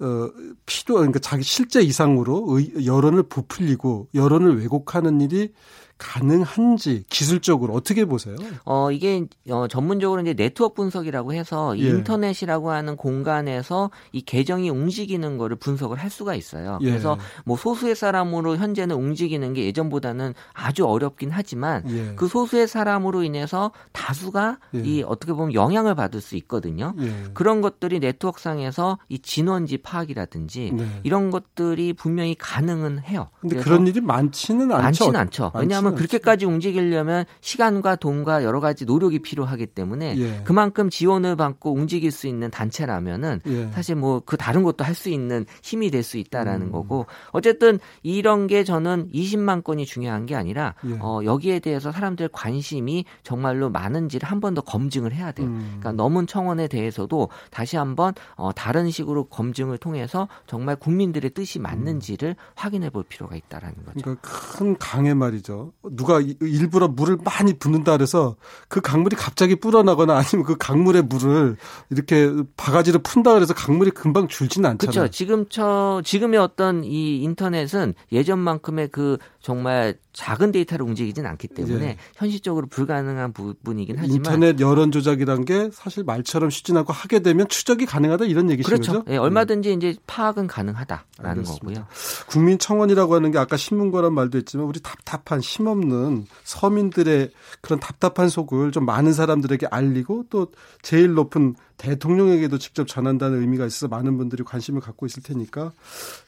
어 0.00 0.30
필요 0.64 0.96
그러니까 0.96 1.18
자기 1.18 1.42
실제 1.42 1.80
이상으로 1.82 2.44
의, 2.50 2.86
여론을 2.86 3.24
부풀리고 3.24 4.08
여론을 4.14 4.60
왜곡하는 4.60 5.20
일이 5.20 5.52
가능한지 5.98 7.04
기술적으로 7.10 7.74
어떻게 7.74 8.04
보세요? 8.04 8.36
어 8.64 8.90
이게 8.92 9.26
어 9.50 9.66
전문적으로 9.68 10.22
이제 10.22 10.32
네트워크 10.32 10.76
분석이라고 10.76 11.34
해서 11.34 11.76
예. 11.78 11.88
인터넷이라고 11.88 12.70
하는 12.70 12.96
공간에서 12.96 13.90
이 14.12 14.20
계정이 14.20 14.70
움직이는 14.70 15.38
거를 15.38 15.56
분석을 15.56 15.98
할 15.98 16.08
수가 16.08 16.34
있어요. 16.36 16.78
예. 16.82 16.86
그래서 16.90 17.18
뭐 17.44 17.56
소수의 17.56 17.96
사람으로 17.96 18.56
현재는 18.56 18.94
움직이는 18.94 19.54
게 19.54 19.64
예전보다는 19.66 20.34
아주 20.52 20.86
어렵긴 20.86 21.30
하지만 21.32 21.82
예. 21.90 22.12
그 22.14 22.28
소수의 22.28 22.68
사람으로 22.68 23.24
인해서 23.24 23.72
다수가 23.92 24.58
예. 24.76 24.78
이 24.80 25.02
어떻게 25.02 25.32
보면 25.32 25.54
영향을 25.54 25.94
받을 25.96 26.20
수 26.20 26.36
있거든요. 26.36 26.94
예. 27.00 27.24
그런 27.34 27.60
것들이 27.60 27.98
네트워크상에서 27.98 28.98
이 29.08 29.18
진원지 29.18 29.78
파악이라든지 29.78 30.72
네. 30.74 31.00
이런 31.02 31.30
것들이 31.30 31.92
분명히 31.92 32.36
가능은 32.36 33.00
해요. 33.00 33.30
근데 33.40 33.56
그런 33.56 33.86
일이 33.86 34.00
많지는 34.00 34.70
않죠. 34.70 34.82
많지는 34.82 35.16
않죠. 35.16 35.52
왜냐하면 35.54 35.87
왜냐하면 35.88 35.96
그렇게까지 35.96 36.46
움직이려면 36.46 37.24
시간과 37.40 37.96
돈과 37.96 38.44
여러 38.44 38.60
가지 38.60 38.84
노력이 38.84 39.20
필요하기 39.20 39.66
때문에 39.66 40.16
예. 40.18 40.40
그만큼 40.44 40.90
지원을 40.90 41.36
받고 41.36 41.72
움직일 41.72 42.10
수 42.10 42.26
있는 42.26 42.50
단체라면은 42.50 43.40
예. 43.46 43.70
사실 43.72 43.94
뭐 43.96 44.20
그 44.26 44.36
다른 44.36 44.62
것도 44.62 44.84
할 44.84 44.94
수 44.94 45.08
있는 45.10 45.46
힘이 45.62 45.90
될 45.90 46.02
수 46.02 46.18
있다라는 46.18 46.66
음. 46.68 46.72
거고 46.72 47.06
어쨌든 47.30 47.78
이런 48.02 48.46
게 48.46 48.64
저는 48.64 49.10
20만 49.12 49.62
건이 49.62 49.86
중요한 49.86 50.26
게 50.26 50.34
아니라 50.34 50.74
예. 50.86 50.98
어, 51.00 51.20
여기에 51.24 51.60
대해서 51.60 51.92
사람들 51.92 52.28
관심이 52.32 53.04
정말로 53.22 53.70
많은지를 53.70 54.28
한 54.28 54.40
번 54.40 54.54
더 54.54 54.60
검증을 54.62 55.12
해야 55.12 55.30
돼요. 55.32 55.46
음. 55.46 55.76
그러니까 55.78 55.92
넘은 55.92 56.26
청원에 56.26 56.68
대해서도 56.68 57.28
다시 57.50 57.76
한번 57.76 58.14
어, 58.36 58.50
다른 58.52 58.90
식으로 58.90 59.24
검증을 59.24 59.76
통해서 59.78 60.26
정말 60.46 60.74
국민들의 60.76 61.30
뜻이 61.32 61.58
맞는지를 61.58 62.30
음. 62.30 62.34
확인해 62.54 62.88
볼 62.90 63.04
필요가 63.04 63.36
있다라는 63.36 63.76
거죠. 63.84 64.00
그러니까 64.00 64.22
큰 64.22 64.76
강의 64.78 65.14
말이죠. 65.14 65.72
누가 65.92 66.20
일부러 66.20 66.88
물을 66.88 67.18
많이 67.24 67.58
붓는다 67.58 67.92
그래서 67.92 68.36
그 68.68 68.80
강물이 68.80 69.16
갑자기 69.16 69.56
불어나거나 69.56 70.16
아니면 70.16 70.44
그 70.44 70.56
강물에 70.56 71.02
물을 71.02 71.56
이렇게 71.90 72.32
바가지로 72.56 73.00
푼다 73.00 73.34
그래서 73.34 73.54
강물이 73.54 73.90
금방 73.92 74.28
줄지는 74.28 74.70
않잖아요. 74.70 74.92
그렇죠. 74.92 75.10
지금 75.10 75.46
저 75.48 76.00
지금의 76.04 76.38
어떤 76.40 76.84
이 76.84 77.22
인터넷은 77.22 77.94
예전만큼의 78.12 78.88
그 78.88 79.18
정말 79.48 79.94
작은 80.12 80.52
데이터를 80.52 80.84
움직이진 80.84 81.24
않기 81.24 81.48
때문에 81.48 81.86
예. 81.86 81.96
현실적으로 82.16 82.66
불가능한 82.66 83.32
부분이긴 83.32 83.96
하지만 83.98 84.14
인터넷 84.14 84.60
여론 84.60 84.92
조작이란 84.92 85.46
게 85.46 85.70
사실 85.72 86.04
말처럼 86.04 86.50
쉽진 86.50 86.76
않고 86.76 86.92
하게 86.92 87.20
되면 87.20 87.48
추적이 87.48 87.86
가능하다 87.86 88.26
이런 88.26 88.50
얘기신 88.50 88.68
그렇죠. 88.68 88.92
거죠? 88.92 89.04
예, 89.10 89.16
얼마든지 89.16 89.70
음. 89.70 89.76
이제 89.78 89.96
파악은 90.06 90.48
가능하다라는 90.48 91.30
알겠습니다. 91.30 91.64
거고요. 91.64 91.86
국민청원이라고 92.26 93.14
하는 93.14 93.30
게 93.30 93.38
아까 93.38 93.56
신문거란 93.56 94.12
말도 94.12 94.36
했지만 94.36 94.66
우리 94.66 94.80
답답한 94.80 95.40
힘없는 95.40 96.26
서민들의 96.44 97.30
그런 97.62 97.80
답답한 97.80 98.28
속을 98.28 98.70
좀 98.72 98.84
많은 98.84 99.14
사람들에게 99.14 99.68
알리고 99.70 100.26
또 100.28 100.48
제일 100.82 101.14
높은 101.14 101.54
대통령에게도 101.78 102.58
직접 102.58 102.86
전한다는 102.86 103.40
의미가 103.40 103.64
있어서 103.66 103.88
많은 103.88 104.18
분들이 104.18 104.42
관심을 104.44 104.80
갖고 104.80 105.06
있을 105.06 105.22
테니까 105.22 105.72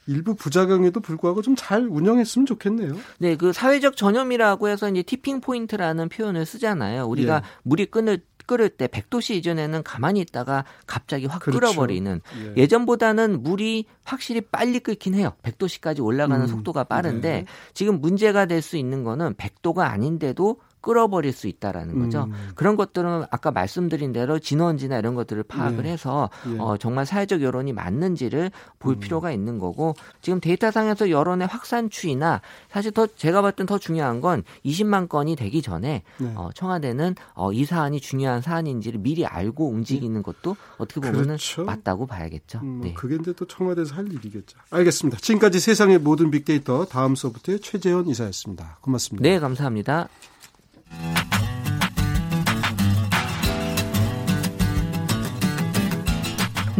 일부 0.06 0.34
부작용에도 0.34 1.00
불구하고 1.00 1.42
좀 1.42 1.50
잘 1.56 1.82
운영했으면 1.88 2.46
좋겠네요. 2.46 2.96
네, 3.18 3.36
그 3.36 3.52
사회적 3.52 3.96
전염이라고 3.96 4.68
해서 4.68 4.88
이제 4.88 5.02
tipping 5.02 5.40
point라는 5.40 6.08
표현을 6.08 6.46
쓰잖아요. 6.46 7.04
우리가 7.06 7.36
예. 7.36 7.40
물이 7.64 7.86
끓을 7.86 8.22
끓을 8.46 8.68
때 8.70 8.86
100도씨 8.88 9.34
이전에는 9.36 9.82
가만히 9.84 10.20
있다가 10.20 10.64
갑자기 10.86 11.26
확 11.26 11.40
그렇죠. 11.42 11.60
끓어버리는 11.60 12.20
예. 12.56 12.66
전보다는 12.66 13.42
물이 13.42 13.84
확실히 14.04 14.40
빨리 14.40 14.80
끓긴 14.80 15.14
해요. 15.14 15.34
100도씨까지 15.42 16.02
올라가는 16.02 16.42
음. 16.42 16.46
속도가 16.48 16.84
빠른데 16.84 17.30
네. 17.30 17.44
지금 17.74 18.00
문제가 18.00 18.46
될 18.46 18.62
수 18.62 18.76
있는 18.76 19.04
거는 19.04 19.34
100도가 19.34 19.80
아닌데도 19.80 20.60
끓어버릴 20.80 21.32
수 21.32 21.48
있다라는 21.48 21.98
거죠. 21.98 22.24
음. 22.24 22.50
그런 22.54 22.76
것들은 22.76 23.24
아까 23.30 23.50
말씀드린 23.50 24.12
대로 24.12 24.38
진원지나 24.38 24.98
이런 24.98 25.14
것들을 25.14 25.42
파악을 25.44 25.86
예. 25.86 25.92
해서 25.92 26.28
예. 26.52 26.58
어, 26.58 26.76
정말 26.76 27.06
사회적 27.06 27.42
여론이 27.42 27.72
맞는지를 27.72 28.50
볼 28.78 28.94
음. 28.94 29.00
필요가 29.00 29.32
있는 29.32 29.58
거고 29.58 29.94
지금 30.20 30.40
데이터상에서 30.40 31.10
여론의 31.10 31.48
확산 31.48 31.88
추이나 31.90 32.40
사실 32.70 32.92
더 32.92 33.06
제가 33.06 33.42
봤을 33.42 33.56
땐 33.56 33.66
더 33.66 33.78
중요한 33.78 34.20
건 34.20 34.42
20만 34.64 35.08
건이 35.08 35.36
되기 35.36 35.62
전에 35.62 36.02
네. 36.18 36.32
어, 36.34 36.50
청와대는 36.54 37.14
어, 37.34 37.52
이 37.52 37.64
사안이 37.64 38.00
중요한 38.00 38.42
사안인지를 38.42 39.00
미리 39.00 39.24
알고 39.24 39.68
움직이는 39.68 40.22
것도 40.22 40.56
어떻게 40.78 41.00
보면 41.00 41.22
그렇죠. 41.22 41.64
맞다고 41.64 42.06
봐야겠죠. 42.06 42.60
음, 42.62 42.66
뭐 42.66 42.86
네. 42.86 42.94
그게 42.94 43.16
이제 43.16 43.32
또 43.34 43.46
청와대에서 43.46 43.94
할 43.94 44.06
일이겠죠. 44.12 44.58
알겠습니다. 44.70 45.18
지금까지 45.20 45.60
세상의 45.60 45.98
모든 45.98 46.30
빅데이터 46.30 46.84
다음 46.84 47.14
소프트의 47.14 47.60
최재현 47.60 48.08
이사였습니다. 48.08 48.78
고맙습니다. 48.80 49.22
네, 49.22 49.38
감사합니다. 49.38 50.08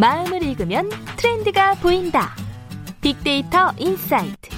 마음을 0.01 0.43
읽으면 0.43 0.89
트렌드가 1.19 1.75
보인다. 1.75 2.35
빅데이터 3.03 3.71
insight. 3.79 4.49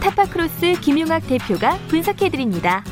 타파크로스 0.00 0.80
김용학 0.80 1.28
대표가 1.28 1.78
분석해드립니다. 1.86 2.82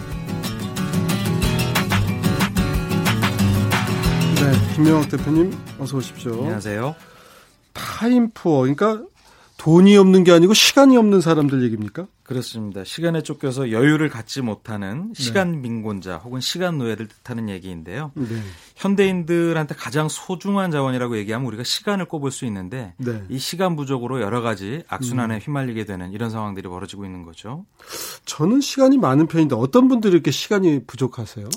네, 4.36 4.74
김용학 4.76 5.08
대표님 5.08 5.58
어서 5.80 5.96
오십시오. 5.96 6.34
안녕하세요. 6.34 6.94
time 7.72 8.11
poor, 8.11 8.60
그러니까 8.60 9.02
돈이 9.56 9.96
없는 9.96 10.22
게 10.22 10.30
아니고 10.30 10.54
시간이 10.54 10.96
없는 10.96 11.20
사람들 11.20 11.64
얘기입니까? 11.64 12.06
그렇습니다. 12.26 12.82
시간에 12.82 13.22
쫓겨서 13.22 13.70
여유를 13.70 14.08
갖지 14.08 14.42
못하는 14.42 15.12
네. 15.14 15.22
시간 15.22 15.62
빈곤자 15.62 16.16
혹은 16.16 16.40
시간 16.40 16.76
노예를 16.78 17.06
뜻하는 17.06 17.48
얘기인데요. 17.48 18.10
네. 18.14 18.26
현대인들한테 18.74 19.76
가장 19.76 20.08
소중한 20.08 20.72
자원이라고 20.72 21.18
얘기하면 21.18 21.46
우리가 21.46 21.62
시간을 21.62 22.06
꼽을 22.06 22.32
수 22.32 22.44
있는데 22.46 22.94
네. 22.96 23.22
이 23.28 23.38
시간 23.38 23.76
부족으로 23.76 24.20
여러 24.20 24.40
가지 24.40 24.82
악순환에 24.88 25.36
음. 25.36 25.40
휘말리게 25.40 25.84
되는 25.84 26.10
이런 26.10 26.30
상황들이 26.30 26.68
벌어지고 26.68 27.04
있는 27.04 27.22
거죠. 27.22 27.64
저는 28.24 28.60
시간이 28.60 28.98
많은 28.98 29.28
편인데 29.28 29.54
어떤 29.54 29.86
분들이 29.86 30.14
이렇게 30.14 30.32
시간이 30.32 30.84
부족하세요? 30.86 31.48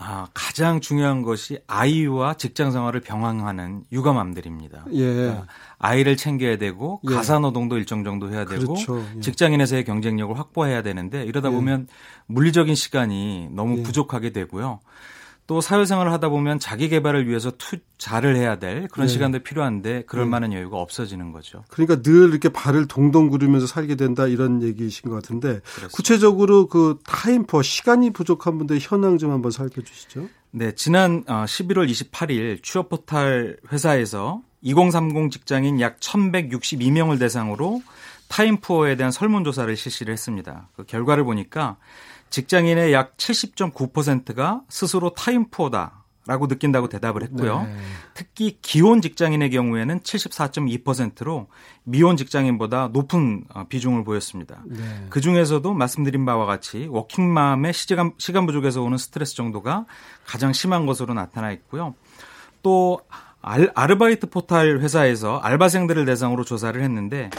아, 0.00 0.28
가장 0.32 0.80
중요한 0.80 1.22
것이 1.22 1.58
아이와 1.66 2.34
직장 2.34 2.70
생활을 2.70 3.00
병행하는 3.00 3.82
육아맘들입니다. 3.90 4.84
예. 4.92 5.14
그러니까 5.14 5.46
아이를 5.78 6.16
챙겨야 6.16 6.56
되고 6.56 7.00
예. 7.10 7.14
가사 7.14 7.40
노동도 7.40 7.76
일정 7.76 8.04
정도 8.04 8.30
해야 8.30 8.44
되고 8.44 8.74
그렇죠. 8.74 9.04
예. 9.16 9.20
직장인에서의 9.20 9.84
경쟁력을 9.84 10.38
확보해야 10.38 10.82
되는데 10.82 11.24
이러다 11.24 11.48
예. 11.48 11.52
보면 11.52 11.88
물리적인 12.26 12.76
시간이 12.76 13.48
너무 13.50 13.78
예. 13.78 13.82
부족하게 13.82 14.30
되고요. 14.30 14.78
또 15.48 15.62
사회생활을 15.62 16.12
하다 16.12 16.28
보면 16.28 16.58
자기 16.58 16.90
개발을 16.90 17.26
위해서 17.26 17.50
투자를 17.50 18.36
해야 18.36 18.58
될 18.58 18.86
그런 18.88 19.06
네. 19.06 19.12
시간도 19.12 19.38
필요한데 19.38 20.04
그럴 20.06 20.26
네. 20.26 20.30
만한 20.30 20.52
여유가 20.52 20.76
없어지는 20.76 21.32
거죠. 21.32 21.64
그러니까 21.68 22.02
늘 22.02 22.28
이렇게 22.28 22.50
발을 22.50 22.86
동동 22.86 23.30
구르면서 23.30 23.66
살게 23.66 23.94
된다 23.94 24.26
이런 24.26 24.62
얘기이신 24.62 25.08
것 25.08 25.16
같은데 25.16 25.60
그렇습니다. 25.60 25.88
구체적으로 25.96 26.66
그 26.66 26.98
타임퍼 27.06 27.62
시간이 27.62 28.10
부족한 28.10 28.58
분들의 28.58 28.82
현황 28.84 29.16
좀 29.16 29.30
한번 29.30 29.50
살펴주시죠. 29.50 30.28
네, 30.50 30.74
지난 30.74 31.24
11월 31.24 31.78
어, 31.78 31.86
28일 31.86 32.62
취업 32.62 32.90
포탈 32.90 33.56
회사에서 33.72 34.42
2030 34.60 35.32
직장인 35.32 35.80
약 35.80 35.98
1,162명을 36.00 37.18
대상으로 37.18 37.80
타임푸어에 38.28 38.96
대한 38.96 39.10
설문조사를 39.10 39.74
실시를 39.74 40.12
했습니다. 40.12 40.68
그 40.76 40.84
결과를 40.84 41.24
보니까 41.24 41.78
직장인의 42.30 42.92
약 42.92 43.16
70.9%가 43.16 44.62
스스로 44.68 45.10
타임푸어다. 45.14 45.98
라고 46.28 46.46
느낀다고 46.46 46.90
대답을 46.90 47.22
했고요. 47.22 47.62
네. 47.62 47.76
특히 48.12 48.58
기혼 48.60 49.00
직장인의 49.00 49.48
경우에는 49.48 50.00
74.2%로 50.00 51.46
미혼 51.84 52.18
직장인보다 52.18 52.88
높은 52.88 53.44
어, 53.54 53.64
비중을 53.66 54.04
보였습니다. 54.04 54.62
네. 54.66 55.06
그 55.08 55.22
중에서도 55.22 55.72
말씀드린 55.72 56.26
바와 56.26 56.44
같이 56.44 56.86
워킹맘의 56.90 57.72
시간, 57.72 58.12
시간 58.18 58.44
부족에서 58.44 58.82
오는 58.82 58.98
스트레스 58.98 59.36
정도가 59.36 59.86
가장 60.26 60.52
심한 60.52 60.84
것으로 60.84 61.14
나타나 61.14 61.50
있고요. 61.52 61.94
또 62.62 63.00
아르바이트 63.40 64.30
포탈 64.30 64.80
회사에서 64.80 65.38
알바생들을 65.38 66.04
대상으로 66.04 66.44
조사를 66.44 66.80
했는데 66.80 67.30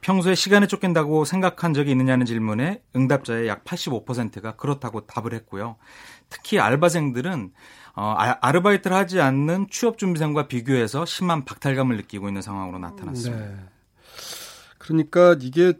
평소에 0.00 0.34
시간에 0.34 0.66
쫓긴다고 0.66 1.24
생각한 1.24 1.74
적이 1.74 1.92
있느냐는 1.92 2.26
질문에 2.26 2.82
응답자의 2.94 3.48
약 3.48 3.64
85%가 3.64 4.56
그렇다고 4.56 5.06
답을 5.06 5.34
했고요. 5.34 5.76
특히 6.28 6.58
알바생들은 6.58 7.52
어, 7.96 8.14
아, 8.16 8.36
아르바이트를 8.42 8.94
하지 8.94 9.20
않는 9.20 9.68
취업 9.70 9.96
준비생과 9.96 10.48
비교해서 10.48 11.06
심한 11.06 11.44
박탈감을 11.44 11.96
느끼고 11.96 12.28
있는 12.28 12.42
상황으로 12.42 12.78
나타났습니다. 12.78 13.46
네. 13.46 13.56
그러니까 14.78 15.36
이게 15.40 15.72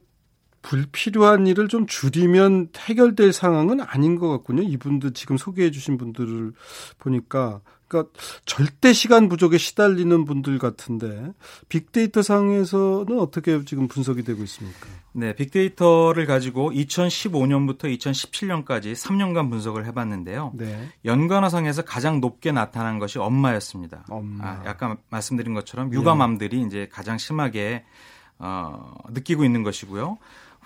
불필요한 0.62 1.46
일을 1.46 1.68
좀 1.68 1.86
줄이면 1.86 2.70
해결될 2.76 3.32
상황은 3.32 3.80
아닌 3.80 4.16
것 4.18 4.28
같군요. 4.30 4.62
이분들 4.62 5.12
지금 5.12 5.36
소개해 5.36 5.70
주신 5.70 5.96
분들을 5.96 6.52
보니까 6.98 7.60
그러니까 7.88 8.12
절대 8.44 8.92
시간 8.92 9.28
부족에 9.28 9.58
시달리는 9.58 10.24
분들 10.24 10.58
같은데 10.58 11.32
빅데이터 11.68 12.22
상에서는 12.22 13.18
어떻게 13.18 13.64
지금 13.64 13.88
분석이 13.88 14.24
되고 14.24 14.42
있습니까? 14.42 14.86
네, 15.12 15.34
빅데이터를 15.34 16.26
가지고 16.26 16.70
2015년부터 16.72 17.84
2017년까지 17.84 18.92
3년간 18.92 19.50
분석을 19.50 19.86
해봤는데요. 19.86 20.52
네. 20.54 20.88
연관어상에서 21.04 21.82
가장 21.82 22.20
높게 22.20 22.52
나타난 22.52 22.98
것이 22.98 23.18
엄마였습니다. 23.18 24.04
엄마. 24.10 24.44
아, 24.44 24.62
약간 24.66 24.96
말씀드린 25.08 25.54
것처럼 25.54 25.92
육아맘들이 25.92 26.60
네. 26.60 26.66
이제 26.66 26.88
가장 26.92 27.18
심하게 27.18 27.84
어, 28.38 28.94
느끼고 29.10 29.44
있는 29.44 29.62
것이고요. 29.62 30.18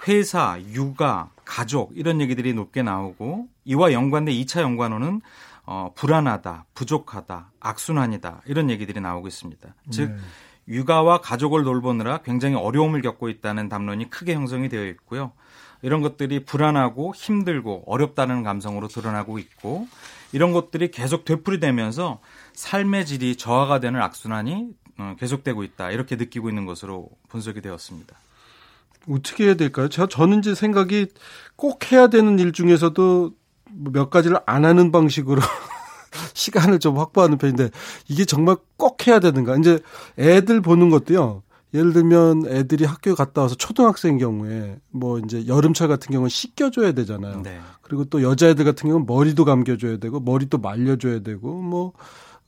회사, 0.09 0.59
육아, 0.73 1.31
가족 1.45 1.93
이런 1.95 2.21
얘기들이 2.21 2.55
높게 2.55 2.83
나오고 2.83 3.49
이와 3.65 3.93
연관된 3.93 4.35
2차 4.35 4.63
연관어는 4.63 5.21
어, 5.65 5.93
불안하다, 5.95 6.67
부족하다, 6.75 7.53
악순환이다 7.61 8.43
이런 8.47 8.71
얘기들이 8.71 9.01
나오고 9.01 9.29
있습니다. 9.29 9.75
즉 9.91 10.11
네. 10.11 10.17
육아와 10.69 11.21
가족을 11.21 11.65
돌보느라 11.65 12.19
굉장히 12.19 12.55
어려움을 12.55 13.03
겪고 13.03 13.29
있다는 13.29 13.69
담론이 13.69 14.11
크게 14.11 14.35
형성이 14.35 14.69
되어 14.69 14.85
있고요. 14.87 15.33
이런 15.83 16.03
것들이 16.03 16.45
불안하고 16.45 17.15
힘들고 17.15 17.85
어렵다는 17.87 18.43
감성으로 18.43 18.89
드러나고 18.89 19.39
있고 19.39 19.89
이런 20.33 20.53
것들이 20.53 20.91
계속 20.91 21.25
되풀이되면서 21.25 22.21
삶의 22.53 23.07
질이 23.07 23.37
저하가 23.37 23.81
되는 23.81 24.01
악순환이 24.01 24.69
어, 24.99 25.17
계속되고 25.19 25.65
있다 25.65 25.91
이렇게 25.91 26.17
느끼고 26.17 26.49
있는 26.51 26.67
것으로 26.67 27.09
분석이 27.29 27.63
되었습니다. 27.63 28.17
어떻게 29.09 29.47
해야 29.47 29.55
될까요? 29.55 29.89
저, 29.89 30.07
저는 30.07 30.41
이제 30.41 30.55
생각이 30.55 31.07
꼭 31.57 31.91
해야 31.91 32.09
되는 32.09 32.39
일 32.39 32.53
중에서도 32.53 33.33
몇 33.75 34.11
가지를 34.11 34.39
안 34.47 34.65
하는 34.65 34.93
방식으로 34.93 35.41
시간을 36.35 36.79
좀 36.79 36.99
확보하는 36.99 37.39
편인데 37.39 37.71
이게 38.09 38.25
정말 38.25 38.57
꼭 38.77 39.07
해야 39.07 39.21
되는가? 39.21 39.57
이제 39.57 39.79
애들 40.19 40.61
보는 40.61 40.91
것도요. 40.91 41.43
예를 41.73 41.93
들면 41.93 42.47
애들이 42.49 42.85
학교 42.85 43.15
갔다 43.15 43.43
와서 43.43 43.55
초등학생 43.55 44.19
경우에 44.19 44.81
뭐 44.91 45.21
이제 45.21 45.47
여름철 45.47 45.87
같은 45.87 46.11
경우는 46.11 46.29
씻겨줘야 46.29 46.93
되잖아요. 46.93 47.43
네. 47.43 47.61
그리고 47.81 48.05
또 48.05 48.23
여자애들 48.23 48.65
같은 48.65 48.89
경우는 48.89 49.07
머리도 49.07 49.45
감겨줘야 49.45 49.99
되고 49.99 50.19
머리도 50.19 50.59
말려줘야 50.59 51.21
되고 51.21 51.61
뭐 51.61 51.93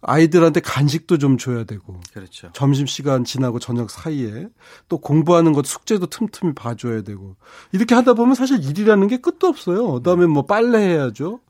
아이들한테 0.02 0.60
간식도 0.60 1.18
좀 1.18 1.38
줘야 1.38 1.64
되고. 1.64 2.00
그렇죠. 2.12 2.50
점심 2.52 2.86
시간 2.86 3.24
지나고 3.24 3.58
저녁 3.58 3.90
사이에 3.90 4.48
또 4.88 4.98
공부하는 4.98 5.52
것 5.52 5.64
숙제도 5.66 6.06
틈틈이 6.06 6.54
봐줘야 6.54 7.02
되고. 7.02 7.36
이렇게 7.72 7.94
하다 7.94 8.14
보면 8.14 8.34
사실 8.34 8.62
일이라는 8.64 9.06
게 9.08 9.16
끝도 9.18 9.46
없어요. 9.46 9.92
그 9.94 10.02
다음에 10.02 10.26
뭐 10.26 10.44
빨래 10.44 10.78
해야죠. 10.78 11.40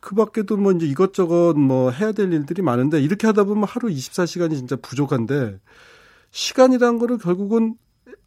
그 0.00 0.14
밖에도 0.14 0.56
뭐 0.56 0.72
이제 0.72 0.86
이것저것 0.86 1.54
뭐 1.56 1.90
해야 1.90 2.12
될 2.12 2.32
일들이 2.32 2.62
많은데 2.62 3.00
이렇게 3.00 3.26
하다 3.26 3.44
보면 3.44 3.64
하루 3.64 3.88
24시간이 3.88 4.56
진짜 4.56 4.76
부족한데 4.76 5.58
시간이란 6.30 6.98
거를 6.98 7.18
결국은 7.18 7.74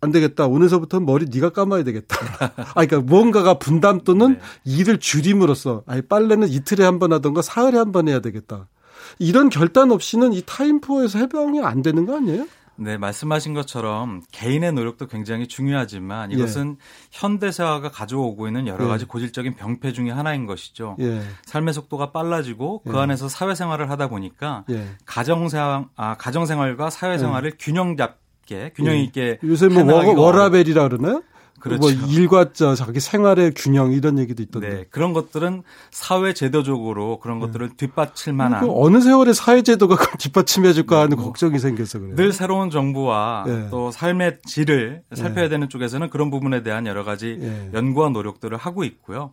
안 0.02 0.12
되겠다. 0.12 0.46
오늘서부터 0.48 1.00
머리 1.02 1.26
네가 1.26 1.50
감아야 1.50 1.84
되겠다. 1.84 2.18
아, 2.56 2.86
그러니까 2.86 3.02
무언가가 3.02 3.56
분담 3.60 4.02
또는 4.02 4.34
네. 4.34 4.40
일을 4.80 5.00
줄임으로써 5.00 5.84
아니 5.88 6.02
빨래는 6.02 6.48
이틀에 6.50 6.86
한 6.86 7.00
번 7.00 7.12
하던가 7.14 7.42
사흘에 7.42 7.78
한 7.78 7.92
번 7.92 8.08
해야 8.08 8.20
되겠다. 8.22 8.68
이런 9.18 9.50
결단 9.50 9.92
없이는 9.92 10.34
이 10.34 10.44
타임포에서 10.46 11.20
해방이 11.20 11.62
안 11.62 11.82
되는 11.82 12.06
거 12.06 12.18
아니에요? 12.18 12.46
네, 12.82 12.98
말씀하신 12.98 13.54
것처럼 13.54 14.22
개인의 14.32 14.72
노력도 14.72 15.08
굉장히 15.08 15.48
중요하지만 15.48 16.32
이것은 16.32 16.78
예. 16.80 16.84
현대사가 17.12 17.92
가져오고 17.92 18.48
있는 18.48 18.68
여러 18.68 18.88
가지 18.88 19.04
예. 19.04 19.06
고질적인 19.06 19.56
병폐 19.56 19.92
중의 19.92 20.14
하나인 20.14 20.46
것이죠. 20.46 20.96
예. 21.02 21.22
삶의 21.44 21.74
속도가 21.74 22.12
빨라지고 22.12 22.84
그 22.84 22.96
예. 22.96 23.00
안에서 23.00 23.28
사회생활을 23.28 23.90
하다 23.90 24.08
보니까 24.08 24.64
예. 24.70 24.88
가정생활, 25.06 25.86
아, 25.98 26.16
가정생활과 26.16 26.90
사회생활을 26.90 27.52
예. 27.52 27.58
균형 27.60 27.98
잡게 27.98 28.72
균형 28.74 28.98
있게 28.98 29.40
요새 29.44 29.68
뭐 29.68 29.84
워라벨이라 30.16 30.88
그러나요? 30.88 31.22
그렇죠. 31.60 31.80
뭐 31.80 31.92
일과 31.92 32.52
저 32.54 32.76
자기 32.76 33.00
생활의 33.00 33.54
균형 33.56 33.92
이런 33.92 34.20
얘기도 34.20 34.44
있던데. 34.44 34.70
네, 34.70 34.86
그런 34.90 35.14
것들은 35.14 35.64
사회 35.92 36.34
제도적으로 36.34 37.20
그런 37.20 37.40
네. 37.40 37.46
것들을 37.46 37.70
뒷받칠 37.78 38.34
만한 38.34 38.68
어느 38.70 39.02
세월에 39.02 39.34
사회 39.34 39.62
제도가 39.62 39.98
뒷받침해 40.18 40.74
줄까 40.74 41.02
하는 41.02 41.18
뭐, 41.18 41.26
걱정이 41.26 41.60
생겨서 41.60 42.00
그래요. 42.00 42.16
늘 42.16 42.32
새로운 42.32 42.70
정부와 42.70 43.44
네. 43.46 43.68
또 43.70 43.92
삶의 43.92 44.40
질을 44.46 45.04
살펴야 45.14 45.46
네. 45.46 45.50
되는 45.50 45.70
쪽에서는 45.70 46.10
그런 46.10 46.30
부분에 46.30 46.64
대한 46.64 46.88
여러 46.88 47.04
가지 47.04 47.38
네. 47.40 47.70
연구와 47.74 48.10
노력들을 48.10 48.58
하고 48.58 48.84
있고요. 48.84 49.32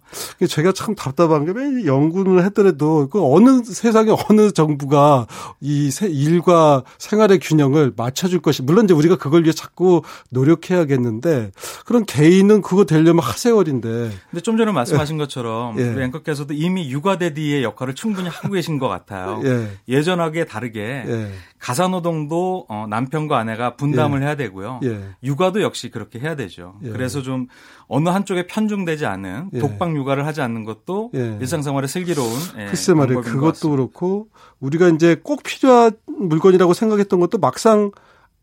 제가 0.48 0.72
참 0.72 0.94
답답한 0.94 1.44
게 1.44 1.86
연구를 1.86 2.44
했더라도 2.44 3.08
그 3.08 3.20
어느 3.22 3.62
세상에 3.64 4.14
어느 4.28 4.50
정부가 4.50 5.26
이 5.60 5.90
일과 6.02 6.82
생활의 6.98 7.38
균형을 7.38 7.92
맞춰줄 7.96 8.40
것이 8.40 8.62
물론 8.62 8.84
이제 8.84 8.94
우리가 8.94 9.16
그걸 9.16 9.44
위해 9.44 9.52
자꾸 9.52 10.02
노력해야겠는데 10.30 11.52
그런 11.84 12.04
개인은 12.16 12.62
그거 12.62 12.84
되려면 12.84 13.22
하세월인데. 13.22 13.88
근데 14.30 14.42
좀 14.42 14.56
전에 14.56 14.72
말씀하신 14.72 15.18
것처럼 15.18 15.78
예. 15.78 15.88
우리 15.88 16.02
앵커께서도 16.04 16.54
이미 16.54 16.90
육아대디의 16.90 17.62
역할을 17.62 17.94
충분히 17.94 18.28
하고 18.28 18.50
계신 18.50 18.78
것 18.78 18.88
같아요. 18.88 19.42
예. 19.88 20.02
전하게 20.02 20.46
다르게 20.46 21.04
예. 21.06 21.30
가사노동도 21.58 22.66
어, 22.68 22.86
남편과 22.88 23.38
아내가 23.38 23.76
분담을 23.76 24.22
예. 24.22 24.26
해야 24.26 24.34
되고요. 24.36 24.80
예. 24.84 25.00
육아도 25.22 25.62
역시 25.62 25.90
그렇게 25.90 26.18
해야 26.18 26.36
되죠. 26.36 26.76
예. 26.84 26.90
그래서 26.90 27.22
좀 27.22 27.48
어느 27.86 28.08
한쪽에 28.08 28.46
편중되지 28.46 29.04
않은 29.04 29.50
독박 29.60 29.94
육아를 29.94 30.26
하지 30.26 30.40
않는 30.40 30.64
것도 30.64 31.10
일상생활에 31.12 31.86
슬기로운 31.86 32.32
글쎄 32.68 32.94
말이에요. 32.94 33.20
그것도 33.20 33.70
그렇고 33.70 34.28
우리가 34.60 34.88
이제 34.88 35.16
꼭 35.22 35.42
필요한 35.42 35.92
물건이라고 36.06 36.72
생각했던 36.72 37.20
것도 37.20 37.38
막상 37.38 37.90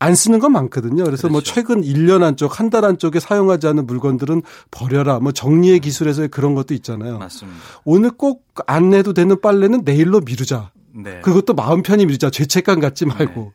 안 0.04 0.16
쓰는 0.16 0.40
건 0.40 0.52
많거든요. 0.52 1.04
그래서 1.06 1.28
뭐 1.30 1.40
그렇죠. 1.40 1.54
최근 1.56 1.82
1년 1.82 2.24
안쪽, 2.24 2.60
한 2.60 2.70
달 2.70 2.86
안쪽에 2.86 3.20
사용하지 3.20 3.68
않은 3.68 3.86
물건들은 3.86 4.42
버려라. 4.72 5.20
뭐 5.20 5.32
정리의 5.32 5.80
기술에서 5.80 6.28
그런 6.28 6.56
것도 6.56 6.74
있잖아요. 6.74 7.20
맞습니다. 7.20 7.60
오늘 7.86 8.10
꼭안 8.12 8.94
해도 8.94 9.14
되는 9.14 9.40
빨래는 9.40 9.82
내일로 9.86 10.22
미루자. 10.22 10.72
네. 10.96 11.22
그것도 11.22 11.54
마음 11.56 11.82
편히 11.84 12.06
미루자. 12.06 12.30
죄책감 12.30 12.80
갖지 12.80 13.06
말고. 13.06 13.54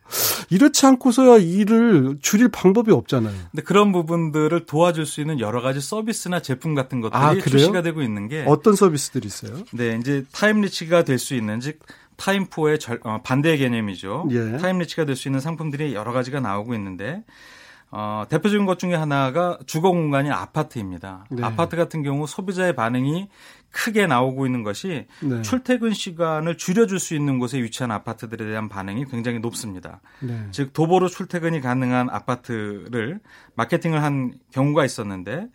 이렇지 0.50 0.87
않고서야 0.87 1.37
일을 1.38 2.18
줄일 2.22 2.48
방법이 2.48 2.90
없잖아요. 2.90 3.34
근데 3.52 3.62
그런 3.62 3.92
부분들을 3.92 4.66
도와줄 4.66 5.04
수 5.06 5.20
있는 5.20 5.38
여러 5.40 5.61
가지 5.61 5.80
서비스나 5.80 6.40
제품 6.40 6.74
같은 6.74 7.00
것들이 7.00 7.20
아? 7.20 7.34
출시가 7.34 7.82
되고 7.82 8.02
있는 8.02 8.28
게 8.28 8.44
어떤 8.46 8.74
서비스들이 8.74 9.26
있어요? 9.26 9.52
네, 9.72 9.98
이제 10.00 10.24
time 10.32 10.61
rich가 10.61 11.04
될 11.04 11.18
수 11.18 11.34
있는 11.34 11.61
즉 11.61 11.78
time 12.18 12.42
poor의 12.42 12.78
절, 12.78 13.00
어, 13.04 13.20
반대의 13.22 13.59
개념이죠. 13.59 14.28
예. 14.31 14.59
time 14.58 14.77
rich가 14.77 15.04
될 15.07 15.16
수 15.16 15.28
있는 15.28 15.40
상품들이 15.40 15.94
여러 15.94 16.12
가지가 16.12 16.40
나오고 16.40 16.74
있는데 16.74 17.24
어, 17.90 18.24
대표적인 18.28 18.66
것 18.66 18.78
중에 18.78 18.94
하나가 18.94 19.59
주거 19.64 19.90
공간인 19.90 20.31
아파트입니다. 20.33 21.24
네. 21.31 21.42
아파트 21.42 21.74
같은 21.76 22.02
경우 22.02 22.26
소비자의 22.26 22.74
반응이 22.76 23.28
크게 23.70 24.07
나오고 24.07 24.44
있는 24.46 24.62
것이 24.62 25.07
네. 25.22 25.42
출퇴근 25.42 25.94
시간을 25.94 26.59
줄여줄 26.59 26.98
수 26.98 27.14
있는 27.14 27.38
곳에 27.38 27.62
위치한 27.62 27.90
아파트들에 27.90 28.44
대한 28.44 28.68
반응이 28.68 29.07
굉장히 29.07 29.38
높습니다. 29.38 30.00
네. 30.20 30.48
즉 30.50 30.72
도보로 30.74 31.09
출퇴근이 31.09 31.61
가능한 31.62 32.11
아파트를 32.11 33.20
마케팅을 33.54 34.02
한 34.02 34.35
경우가 34.52 34.85
있었는데 34.85 35.48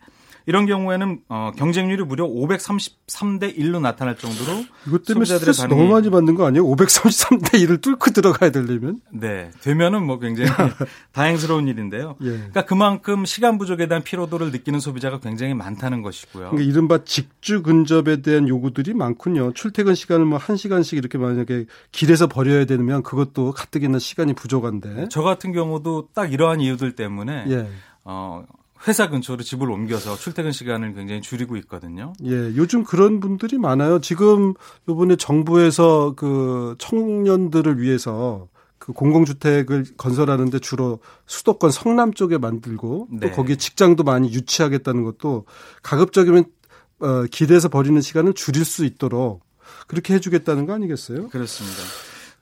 이런 0.46 0.66
경우에는 0.66 1.20
어, 1.28 1.52
경쟁률이 1.56 2.04
무려 2.04 2.26
533대 2.26 3.56
1로 3.58 3.80
나타날 3.80 4.16
정도로 4.16 4.64
이것 4.86 5.04
때문에 5.04 5.24
스트레스 5.24 5.62
반응이- 5.62 5.68
너무 5.68 5.88
많이 5.92 6.10
받는 6.10 6.34
거 6.34 6.46
아니에요? 6.46 6.64
533대 6.66 7.52
1을 7.64 7.80
뚫고 7.80 8.10
들어가야 8.10 8.50
되려면? 8.50 9.00
네 9.10 9.50
되면은 9.62 10.04
뭐 10.04 10.18
굉장히 10.18 10.50
다행스러운 11.12 11.68
일인데요. 11.68 12.16
예. 12.22 12.28
그러니까 12.30 12.64
그만큼 12.66 13.24
시간 13.24 13.56
부족에 13.58 13.86
대한 13.88 14.02
피로도를 14.02 14.50
느끼는 14.50 14.80
소비자가 14.80 15.20
굉장히 15.20 15.54
많다는 15.54 16.02
것이고요. 16.02 16.50
그러니까 16.50 16.70
이른바 16.70 17.04
직주 17.04 17.62
근접에 17.62 18.20
대한 18.22 18.48
요구들이 18.48 18.94
많군요. 18.94 19.52
출퇴근 19.54 19.94
시간을 19.94 20.26
뭐 20.26 20.38
1시간씩 20.38 20.96
이렇게 20.98 21.18
만약에 21.18 21.66
길에서 21.92 22.26
버려야 22.26 22.64
되면 22.66 23.02
그것도 23.02 23.52
가뜩이나 23.52 23.98
시간이 23.98 24.34
부족한데. 24.34 25.06
저 25.10 25.22
같은 25.22 25.52
경우도 25.52 26.08
딱 26.14 26.32
이러한 26.32 26.60
이유들 26.60 26.94
때문에 26.96 27.44
예. 27.48 27.68
어, 28.04 28.44
회사 28.86 29.08
근처로 29.08 29.42
집을 29.42 29.70
옮겨서 29.70 30.16
출퇴근 30.16 30.52
시간을 30.52 30.94
굉장히 30.94 31.20
줄이고 31.20 31.56
있거든요. 31.58 32.12
예, 32.24 32.32
요즘 32.56 32.84
그런 32.84 33.20
분들이 33.20 33.58
많아요. 33.58 34.00
지금 34.00 34.54
요번에 34.88 35.16
정부에서 35.16 36.14
그 36.16 36.74
청년들을 36.78 37.80
위해서 37.80 38.48
그 38.78 38.92
공공주택을 38.92 39.84
건설하는데 39.96 40.58
주로 40.58 41.00
수도권 41.26 41.70
성남 41.70 42.12
쪽에 42.12 42.36
만들고 42.36 43.08
네. 43.10 43.28
또 43.28 43.34
거기에 43.34 43.56
직장도 43.56 44.04
많이 44.04 44.30
유치하겠다는 44.32 45.04
것도 45.04 45.46
가급적이면 45.82 46.44
어, 47.00 47.24
길에서 47.30 47.68
버리는 47.68 47.98
시간을 48.00 48.34
줄일 48.34 48.64
수 48.64 48.84
있도록 48.84 49.42
그렇게 49.86 50.14
해주겠다는 50.14 50.66
거 50.66 50.74
아니겠어요? 50.74 51.28
그렇습니다. 51.28 51.82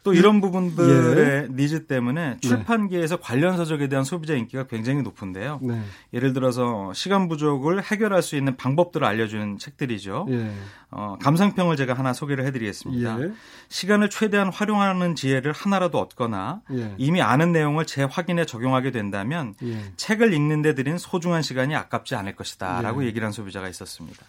또 0.02 0.14
이런 0.14 0.36
예. 0.36 0.40
부분들의 0.40 1.48
니즈 1.52 1.86
때문에 1.86 2.38
출판계에서 2.40 3.18
관련 3.18 3.56
서적에 3.56 3.88
대한 3.88 4.04
소비자 4.04 4.34
인기가 4.34 4.64
굉장히 4.66 5.02
높은데요. 5.02 5.60
네. 5.62 5.80
예를 6.12 6.32
들어서 6.32 6.92
시간 6.92 7.28
부족을 7.28 7.82
해결할 7.82 8.22
수 8.22 8.36
있는 8.36 8.56
방법들을 8.56 9.06
알려주는 9.06 9.58
책들이죠. 9.58 10.26
예. 10.30 10.52
어, 10.90 11.16
감상평을 11.22 11.76
제가 11.76 11.94
하나 11.94 12.12
소개를 12.12 12.44
해드리겠습니다. 12.46 13.22
예. 13.22 13.32
시간을 13.68 14.10
최대한 14.10 14.52
활용하는 14.52 15.14
지혜를 15.14 15.52
하나라도 15.52 15.98
얻거나 16.00 16.62
예. 16.72 16.94
이미 16.98 17.22
아는 17.22 17.52
내용을 17.52 17.86
재확인해 17.86 18.44
적용하게 18.44 18.90
된다면 18.90 19.54
예. 19.62 19.92
책을 19.96 20.34
읽는 20.34 20.62
데 20.62 20.74
들인 20.74 20.98
소중한 20.98 21.42
시간이 21.42 21.76
아깝지 21.76 22.14
않을 22.16 22.34
것이다 22.34 22.82
라고 22.82 23.02
예. 23.04 23.06
얘기를 23.06 23.24
한 23.24 23.32
소비자가 23.32 23.68
있었습니다. 23.68 24.26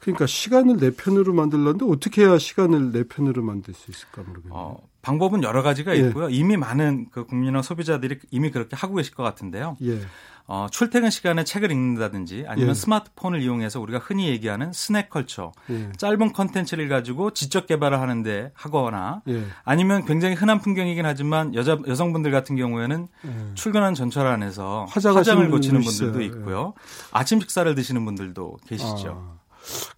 그러니까 0.00 0.26
시간을 0.26 0.78
내 0.78 0.90
편으로 0.90 1.34
만들려는데 1.34 1.84
어떻게 1.88 2.24
해야 2.24 2.38
시간을 2.38 2.92
내 2.92 3.04
편으로 3.04 3.42
만들 3.42 3.74
수 3.74 3.90
있을까 3.90 4.22
모르겠네요. 4.22 4.52
어, 4.52 4.91
방법은 5.02 5.42
여러 5.42 5.62
가지가 5.62 5.96
예. 5.96 6.08
있고요. 6.08 6.28
이미 6.30 6.56
많은 6.56 7.06
그 7.10 7.26
국민이나 7.26 7.60
소비자들이 7.60 8.20
이미 8.30 8.50
그렇게 8.50 8.76
하고 8.76 8.94
계실 8.94 9.14
것 9.14 9.22
같은데요. 9.22 9.76
예. 9.82 10.00
어, 10.46 10.66
출퇴근 10.70 11.10
시간에 11.10 11.44
책을 11.44 11.70
읽는다든지 11.70 12.44
아니면 12.48 12.70
예. 12.70 12.74
스마트폰을 12.74 13.40
이용해서 13.42 13.80
우리가 13.80 13.98
흔히 13.98 14.28
얘기하는 14.28 14.72
snack 14.72 15.08
culture, 15.08 15.52
예. 15.70 15.92
짧은 15.96 16.32
컨텐츠를 16.32 16.88
가지고 16.88 17.32
지적 17.32 17.66
개발을 17.66 18.00
하는데 18.00 18.50
하거나 18.54 19.22
예. 19.28 19.44
아니면 19.64 20.04
굉장히 20.04 20.34
흔한 20.34 20.60
풍경이긴 20.60 21.06
하지만 21.06 21.54
여자 21.54 21.78
여성분들 21.86 22.30
같은 22.30 22.56
경우에는 22.56 23.08
예. 23.24 23.54
출근한 23.54 23.94
전철 23.94 24.26
안에서 24.26 24.86
화장을 24.88 25.48
고치는 25.50 25.80
분들도. 25.80 26.20
있고요. 26.22 26.74
아침 27.12 27.40
식사를 27.40 27.72
드시는 27.74 28.04
분들도 28.04 28.58
계시죠. 28.66 29.36
아. 29.38 29.41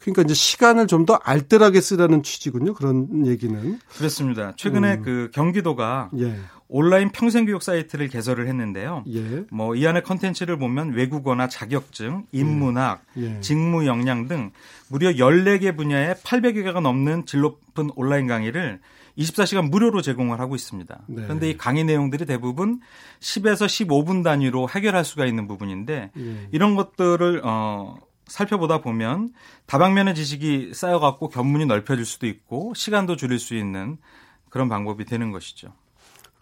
그러니까 0.00 0.22
이제 0.22 0.34
시간을 0.34 0.86
좀 0.88 1.04
더 1.04 1.20
알뜰하게 1.22 1.82
쓰라는 1.82 2.22
취지군요. 2.22 2.72
그런 2.72 3.26
얘기는. 3.26 3.78
그렇습니다. 3.98 4.54
최근에 4.56 4.94
음. 4.94 5.02
그 5.02 5.30
경기도가 5.34 6.10
예. 6.18 6.34
온라인 6.66 7.10
평생교육 7.10 7.62
사이트를 7.62 8.08
개설을 8.08 8.48
했는데요. 8.48 9.04
예. 9.12 9.44
뭐이 9.50 9.86
안에 9.86 10.00
컨텐츠를 10.00 10.58
보면 10.58 10.94
외국어나 10.94 11.46
자격증, 11.46 12.24
인문학, 12.32 13.04
예. 13.18 13.38
직무 13.40 13.86
역량 13.86 14.28
등 14.28 14.50
무려 14.88 15.10
14개 15.10 15.76
분야에 15.76 16.14
800여 16.14 16.64
개가 16.64 16.80
넘는 16.80 17.26
질 17.26 17.40
높은 17.40 17.90
온라인 17.96 18.26
강의를 18.26 18.80
24시간 19.18 19.68
무료로 19.68 20.00
제공을 20.00 20.40
하고 20.40 20.54
있습니다. 20.54 21.02
네. 21.06 21.22
그런데 21.22 21.50
이 21.50 21.56
강의 21.56 21.84
내용들이 21.84 22.24
대부분 22.24 22.80
10에서 23.20 23.66
15분 23.66 24.24
단위로 24.24 24.68
해결할 24.70 25.04
수가 25.04 25.26
있는 25.26 25.46
부분인데 25.46 26.10
예. 26.16 26.48
이런 26.50 26.74
것들을 26.76 27.42
어 27.44 27.96
살펴보다 28.26 28.78
보면 28.80 29.32
다방면의 29.66 30.14
지식이 30.14 30.72
쌓여갖고 30.74 31.28
견문이 31.28 31.66
넓혀질 31.66 32.04
수도 32.04 32.26
있고 32.26 32.72
시간도 32.74 33.16
줄일 33.16 33.38
수 33.38 33.54
있는 33.54 33.98
그런 34.50 34.68
방법이 34.68 35.04
되는 35.04 35.30
것이죠. 35.32 35.72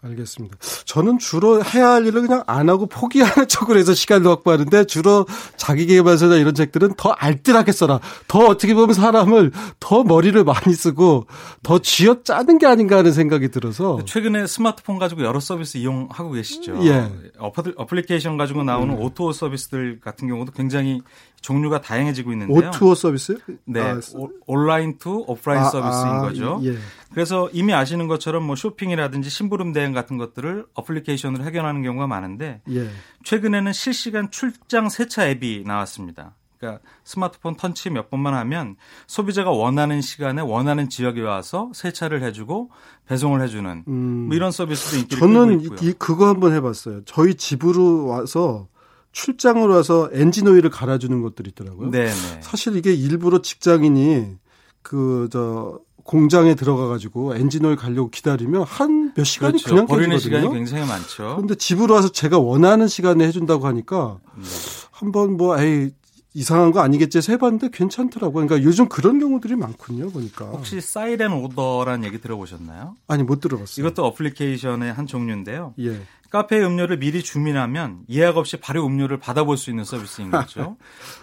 알겠습니다. 0.05 0.57
저는 0.85 1.17
주로 1.17 1.63
해야 1.63 1.91
할 1.91 2.05
일을 2.05 2.23
그냥 2.23 2.43
안 2.45 2.67
하고 2.67 2.87
포기하는 2.87 3.47
쪽으로 3.47 3.79
해서 3.79 3.93
시간을 3.93 4.27
확보하는데 4.29 4.83
주로 4.83 5.25
자기개발서나 5.55 6.35
이런 6.35 6.53
책들은 6.53 6.95
더 6.97 7.11
알뜰하게 7.11 7.71
써라. 7.71 8.01
더 8.27 8.39
어떻게 8.39 8.73
보면 8.73 8.93
사람을 8.95 9.53
더 9.79 10.03
머리를 10.03 10.43
많이 10.43 10.73
쓰고 10.75 11.27
더 11.63 11.79
쥐어 11.79 12.21
짜는 12.23 12.57
게 12.57 12.65
아닌가 12.65 12.97
하는 12.97 13.13
생각이 13.13 13.47
들어서 13.49 14.03
최근에 14.03 14.45
스마트폰 14.45 14.99
가지고 14.99 15.23
여러 15.23 15.39
서비스 15.39 15.77
이용하고 15.77 16.31
계시죠. 16.31 16.85
예. 16.85 17.09
어플- 17.39 17.75
어플리케이션 17.77 18.35
가지고 18.35 18.63
나오는 18.65 18.93
O2O 18.97 19.31
서비스들 19.31 20.01
같은 20.01 20.27
경우도 20.27 20.51
굉장히 20.51 21.01
종류가 21.43 21.81
다양해지고 21.81 22.31
있는데요. 22.31 22.69
O2O 22.69 22.95
서비스? 22.95 23.37
네, 23.65 23.81
아, 23.81 23.99
오- 24.15 24.31
online 24.47 24.97
to 24.97 25.23
offline 25.27 25.61
아, 25.61 25.65
서비스인 25.65 26.07
아, 26.07 26.21
거죠. 26.21 26.59
예. 26.63 26.75
그래서 27.11 27.49
이미 27.53 27.73
아시는 27.73 28.07
것처럼 28.07 28.43
뭐 28.43 28.55
쇼핑이라든지 28.55 29.29
심부름 29.29 29.73
대행 29.73 29.91
같은 29.93 30.17
것들을 30.17 30.65
어플리케이션으로 30.73 31.43
해결하는 31.43 31.83
경우가 31.83 32.07
많은데 32.07 32.61
예. 32.71 32.89
최근에는 33.23 33.71
실시간 33.73 34.31
출장 34.31 34.89
세차 34.89 35.27
앱이 35.27 35.63
나왔습니다. 35.67 36.33
그러니까 36.57 36.81
스마트폰 37.03 37.57
터치 37.57 37.89
몇 37.89 38.09
번만 38.09 38.35
하면 38.35 38.77
소비자가 39.05 39.51
원하는 39.51 39.99
시간에 39.99 40.41
원하는 40.41 40.87
지역에 40.87 41.21
와서 41.21 41.69
세차를 41.75 42.23
해주고 42.23 42.71
배송을 43.07 43.41
해주는 43.41 43.83
음. 43.85 44.25
뭐 44.27 44.35
이런 44.35 44.51
서비스도 44.51 44.95
인기를 44.97 45.19
끌고 45.19 45.33
저는 45.33 45.61
있고요. 45.61 45.79
이, 45.81 45.91
그거 45.93 46.27
한번 46.27 46.53
해봤어요. 46.53 47.01
저희 47.03 47.35
집으로 47.35 48.05
와서 48.07 48.67
출장을 49.13 49.65
와서 49.69 50.09
엔진 50.11 50.47
오일을 50.47 50.69
갈아주는 50.69 51.21
것들이 51.21 51.51
있더라고요. 51.51 51.89
네, 51.91 52.07
네. 52.07 52.41
사실 52.41 52.75
이게 52.75 52.93
일부러 52.93 53.41
직장인이 53.41 54.35
그 54.81 55.29
저 55.31 55.79
공장에 56.03 56.53
들어가 56.53 56.87
가지고 56.89 57.33
엔진 57.35 57.63
오일 57.63 57.77
가려고 57.77 58.09
기다리면 58.09 58.63
한 58.63 59.13
몇 59.15 59.23
시간이 59.23 59.53
그렇죠. 59.53 59.69
그냥 59.69 59.85
버리는 59.85 60.09
깨지거든요. 60.09 60.41
시간이 60.41 60.55
굉장히 60.57 60.85
많죠. 60.87 61.35
그런데 61.35 61.55
집으로 61.55 61.93
와서 61.93 62.09
제가 62.09 62.39
원하는 62.39 62.89
시간에 62.89 63.25
해준다고 63.25 63.67
하니까 63.67 64.19
네. 64.35 64.43
한번 64.91 65.37
뭐 65.37 65.57
에이 65.61 65.91
이상한 66.33 66.71
거 66.71 66.79
아니겠지 66.81 67.19
해봤는데 67.31 67.69
괜찮더라고요. 67.71 68.47
그러니까 68.47 68.67
요즘 68.67 68.89
그런 68.89 69.19
경우들이 69.19 69.55
많군요. 69.55 70.09
보니까 70.09 70.45
혹시 70.47 70.81
Siren 70.81 71.31
Order라는 71.31 72.05
얘기 72.05 72.19
들어보셨나요? 72.19 72.95
아니 73.07 73.21
못 73.23 73.39
들어봤어요. 73.39 73.85
이것도 73.85 74.03
어플리케이션의 74.07 74.91
한 74.91 75.05
종류인데요. 75.05 75.75
예. 75.79 76.01
카페 76.33 76.59
음료를 76.65 76.97
미리 76.97 77.21
주문하면 77.23 77.99
예약 78.09 78.37
없이 78.37 78.57
바로 78.57 78.83
음료를 78.87 79.19
받아볼 79.19 79.55
수 79.55 79.69
있는 79.69 79.83
서비스인 79.85 80.31
거죠. 80.31 80.77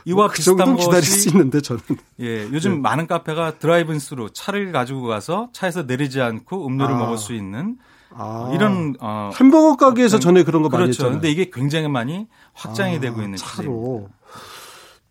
이와 0.04 0.28
그 0.28 0.34
비슷한 0.34 0.56
정도 0.58 0.76
기다릴 0.84 1.02
수 1.02 1.28
있는데 1.30 1.60
저는 1.60 1.82
예, 2.20 2.44
요즘 2.52 2.80
많은 2.80 3.08
카페가 3.08 3.58
drive 3.58 3.87
in 3.87 3.98
thru 3.98 4.30
차를 4.32 4.70
가지고 4.70 5.02
가서 5.08 5.48
차에서 5.52 5.82
내리지 5.82 6.20
않고 6.20 6.64
음료를 6.64 6.94
아. 6.94 6.98
먹을 6.98 7.18
수 7.18 7.34
있는 7.34 7.76
아, 8.10 8.52
이런 8.54 8.94
어 9.00 9.30
햄버거 9.34 9.76
가게에서 9.76 10.18
어떤- 10.18 10.34
전에 10.34 10.44
그런 10.44 10.62
거 10.62 10.68
많이 10.68 10.84
그렇죠. 10.84 11.02
했잖아요. 11.02 11.12
근데 11.14 11.28
이게 11.32 11.50
굉장히 11.52 11.88
많이 11.88 12.28
확장이 12.52 12.98
아, 12.98 13.00
되고 13.00 13.20
있는. 13.20 13.36
차로 13.36 14.08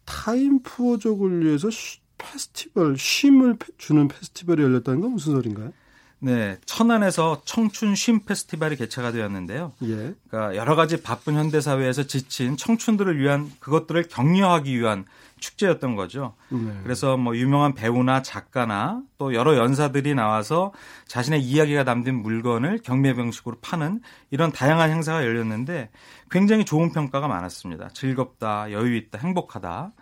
time 0.06 0.62
poor족을 0.64 1.46
위해서 1.46 1.70
쉬- 1.70 2.00
페스티벌 2.18 2.98
쉼을 2.98 3.58
페- 3.60 3.68
주는 3.78 4.08
페스티벌이 4.08 4.64
열렸다는 4.64 5.02
건 5.02 5.12
무슨 5.12 5.34
소린가요? 5.34 5.74
네, 6.22 6.58
천안에서 6.66 7.42
청춘 7.46 7.96
쉼 7.96 8.20
페스티벌이 8.26 8.76
개최가 8.76 9.12
되었는데요. 9.12 9.72
예. 9.84 10.14
그러니까 10.30 10.56
여러 10.56 10.76
가지 10.76 11.02
바쁜 11.02 11.36
현대 11.36 11.62
사회에서 11.62 12.04
지친 12.04 12.58
청춘들을 12.58 13.20
위한 13.20 13.52
그것들을 13.60 14.08
격려하기 14.10 14.78
위한 14.78 15.06
축제였던 15.40 15.96
거죠. 15.96 16.34
네. 16.50 16.80
그래서 16.84 17.16
뭐 17.16 17.36
유명한 17.38 17.74
배우나 17.74 18.22
작가나 18.22 19.02
또 19.18 19.34
여러 19.34 19.56
연사들이 19.56 20.14
나와서 20.14 20.74
자신의 21.08 21.42
이야기가 21.42 21.86
담긴 21.86 22.22
물건을 22.22 22.80
경매 22.84 23.14
방식으로 23.14 23.58
파는 23.62 24.02
이런 24.32 24.52
다양한 24.52 24.90
행사가 24.90 25.24
열렸는데 25.24 25.90
굉장히 26.30 26.66
좋은 26.66 26.92
평가가 26.92 27.30
많았습니다. 27.30 27.90
즐겁다, 27.94 28.72
여유 28.72 28.98
있다, 28.98 29.20
행복하다. 29.20 29.94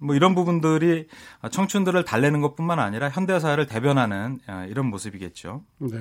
뭐 0.00 0.14
이런 0.14 0.34
부분들이 0.34 1.06
청춘들을 1.50 2.04
달래는 2.04 2.40
것뿐만 2.40 2.78
아니라 2.78 3.08
현대 3.10 3.38
사회를 3.38 3.66
대변하는 3.66 4.40
아, 4.46 4.64
이런 4.66 4.86
모습이겠죠. 4.86 5.62
네. 5.78 5.98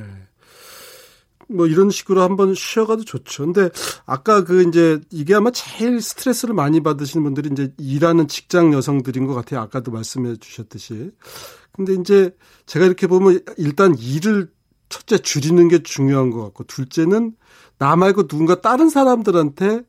뭐 1.47 1.65
이런 1.65 1.89
식으로 1.89 2.21
한번 2.21 2.53
쉬어가도 2.53 3.03
좋죠. 3.03 3.45
근데 3.45 3.69
아까 4.05 4.43
그 4.43 4.67
이제 4.67 4.99
이게 5.09 5.33
아마 5.33 5.49
제일 5.51 5.99
스트레스를 6.01 6.53
많이 6.53 6.81
받으시는 6.81 7.23
분들이 7.23 7.49
이제 7.51 7.73
일하는 7.77 8.27
직장 8.27 8.71
여성들인 8.71 9.25
것 9.25 9.33
같아요. 9.33 9.61
아까도 9.61 9.91
말씀해 9.91 10.37
주셨듯이. 10.37 11.11
근데 11.71 11.93
이제 11.93 12.35
제가 12.67 12.85
이렇게 12.85 13.07
보면 13.07 13.41
일단 13.57 13.95
일을 13.97 14.51
첫째 14.89 15.17
줄이는 15.17 15.67
게 15.69 15.81
중요한 15.81 16.29
것 16.29 16.43
같고 16.43 16.65
둘째는 16.65 17.33
나 17.77 17.95
말고 17.95 18.27
누군가 18.27 18.61
다른 18.61 18.89
사람들한테 18.89 19.83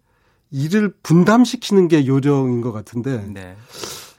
일을 0.50 0.92
분담시키는 1.02 1.88
게 1.88 2.06
요령인 2.06 2.60
것 2.60 2.72
같은데 2.72 3.24
네. 3.32 3.56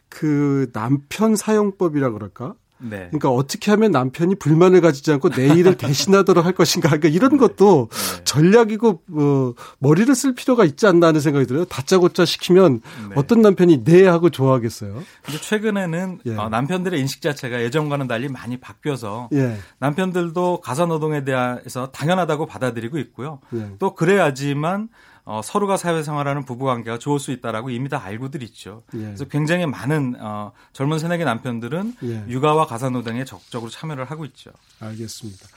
그 0.10 0.70
남편 0.74 1.36
사용법이라 1.36 2.12
그럴까? 2.12 2.56
네. 2.82 3.08
그러니까 3.08 3.30
어떻게 3.30 3.70
하면 3.72 3.92
남편이 3.92 4.36
불만을 4.36 4.82
가지지 4.82 5.12
않고 5.12 5.30
내 5.30 5.48
일을 5.48 5.76
대신하도록 5.78 6.44
할 6.44 6.54
것인가. 6.54 6.90
그러니까 6.90 7.10
이런 7.10 7.38
것도 7.38 7.90
네. 7.92 8.24
전략이고 8.24 9.04
뭐 9.06 9.54
머리를 9.80 10.14
쓸 10.16 10.34
필요가 10.34 10.66
있지 10.66 10.88
않나 10.88 11.08
하는 11.08 11.22
생각이 11.22 11.46
들어요. 11.46 11.66
다짜고짜 11.66 12.26
시키면 12.26 12.82
네. 13.10 13.16
어떤 13.16 13.42
남편이 13.42 13.84
네 13.84 14.08
하고 14.08 14.30
좋아하겠어요. 14.30 15.04
근데 15.22 15.40
최근에는 15.40 16.20
예. 16.26 16.36
어, 16.36 16.50
남편들의 16.50 17.00
인식 17.00 17.22
자체가 17.22 17.62
예전과는 17.62 18.08
달리 18.08 18.30
많이 18.30 18.58
바뀌어서 18.58 19.30
예. 19.34 19.58
남편들도 19.80 20.62
가사 20.62 20.86
노동에 20.86 21.24
대해서 21.24 21.92
당연하다고 21.92 22.48
받아들이고 22.48 22.98
있고요. 22.98 23.40
예. 23.54 23.72
또 23.78 23.94
그래야지만 23.94 24.90
어, 25.24 25.42
서로가 25.44 25.78
사회생활하는 25.78 26.46
부부관계가 26.46 26.98
좋을 26.98 27.20
수 27.20 27.32
있다라고 27.32 27.70
이미 27.70 27.90
다 27.90 28.02
알고들 28.04 28.44
있죠. 28.44 28.84
예. 28.96 29.00
그래서 29.00 29.26
굉장히 29.26 29.66
많은 29.66 30.16
어, 30.20 30.52
젊은 30.74 31.00
새내기 31.00 31.24
남편들은 31.24 31.96
예. 32.04 32.26
육아와 32.28 32.66
가사노동에 32.66 33.26
적극적으로 33.26 33.70
참여를 33.70 34.06
하고 34.06 34.26
있죠. 34.26 34.52
알겠습니다. 34.80 35.48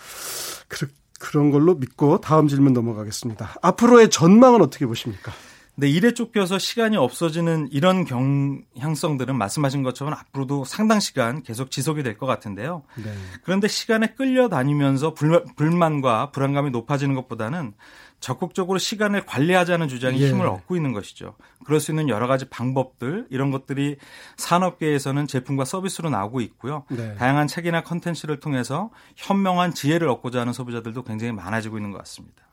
그, 0.69 0.89
그런 1.19 1.51
걸로 1.51 1.75
믿고 1.75 2.21
다음 2.21 2.49
질문 2.49 2.73
넘어가겠습니다. 2.73 3.57
앞으로의 3.63 4.11
전망은 4.11 4.61
어떻게 4.61 4.87
보십니까? 4.87 5.33
네, 5.77 5.89
일에 5.89 6.15
쫓겨서 6.15 6.59
시간이 6.59 6.97
없어지는 6.97 7.69
이런 7.73 8.05
경향성들은 8.05 9.37
말씀하신 9.37 9.83
것처럼 9.83 10.15
앞으로도 10.15 10.65
상당 10.65 11.01
시간 11.01 11.43
계속 11.43 11.71
지속이 11.71 12.03
될 12.03 12.17
것 12.17 12.27
같은데요. 12.27 12.85
네. 12.97 13.13
그런데 13.43 13.67
시간에 13.67 14.15
끌려다니면서 14.15 15.15
불만 15.57 16.01
과 16.01 16.31
불안감이 16.31 16.71
높아지는 16.71 17.15
것보다는 17.17 17.75
적극적으로 18.21 18.79
시간을 18.79 19.27
관리하자는 19.27 19.89
주장이 19.89 20.21
예. 20.23 20.29
힘을 20.31 20.47
얻고 20.47 20.77
있는 20.77 20.93
것이죠. 20.93 21.35
그럴 21.65 21.81
수 21.81 21.91
있는 21.91 22.09
여러 22.09 22.27
가지 22.27 22.49
방법들 22.49 23.27
이런 23.31 23.51
것들이 23.51 23.97
산업계에서는 24.37 25.27
제품과 25.27 25.65
서비스로 25.65 26.09
나오고 26.09 26.41
있고요. 26.41 26.85
네. 26.89 27.15
다양한 27.17 27.49
책이나 27.49 27.83
컨텐츠를 27.83 28.41
통해서 28.41 28.91
현명한 29.17 29.75
지혜를 29.75 30.09
얻고자 30.09 30.41
하는 30.41 30.53
소비자들도 30.53 31.03
굉장히 31.03 31.33
많아지고 31.33 31.77
있는 31.77 31.91
것 31.91 31.99
같습니다. 31.99 32.45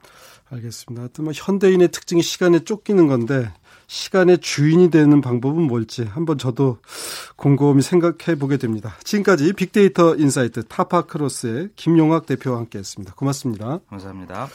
알겠습니다. 0.52 1.02
하여튼 1.02 1.24
뭐 1.24 1.34
현대인의 1.36 1.90
특징이 1.90 2.22
시간에 2.22 2.60
쫓기는 2.60 3.08
건데 3.08 3.52
시간의 3.88 4.40
주인이 4.40 4.90
되는 4.90 5.20
방법은 5.22 5.64
뭘지 5.64 6.04
한번 6.04 6.38
저도 6.38 6.78
곰곰이 7.36 7.82
생각해 7.82 8.38
보게 8.40 8.58
됩니다. 8.58 8.96
지금까지 9.04 9.54
빅데이터 9.54 10.16
insight 10.15 10.63
타파크로스의 10.64 11.70
김용학 11.76 12.26
대표와 12.26 12.58
함께했습니다. 12.60 13.16
고맙습니다. 13.16 13.80
감사합니다. 13.90 14.48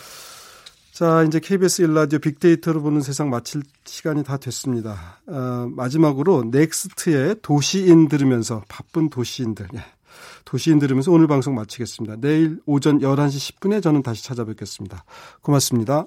자, 0.93 1.23
이제 1.25 1.41
KBS 1.41 1.83
일라디오 1.83 2.19
빅데이터로 2.19 2.81
보는 2.81 3.03
세상 3.03 3.29
마칠 3.29 3.63
시간이 3.85 4.25
다 4.25 4.39
됐습니다. 4.39 5.21
어, 5.27 5.69
마지막으로 5.71 6.45
넥스트의 6.51 7.37
도시인 7.43 8.09
들으면서 8.09 8.65
바쁜 8.69 9.11
도시인들. 9.11 9.69
예. 9.75 9.85
도시인 10.45 10.79
들으면서 10.79 11.13
오늘 11.13 11.27
방송 11.27 11.55
마치겠습니다. 11.55 12.17
내일 12.21 12.61
오전 12.67 13.01
11시 13.01 13.61
10분에 13.61 13.83
저는 13.83 14.03
다시 14.03 14.25
찾아뵙겠습니다. 14.25 15.05
고맙습니다. 15.43 16.07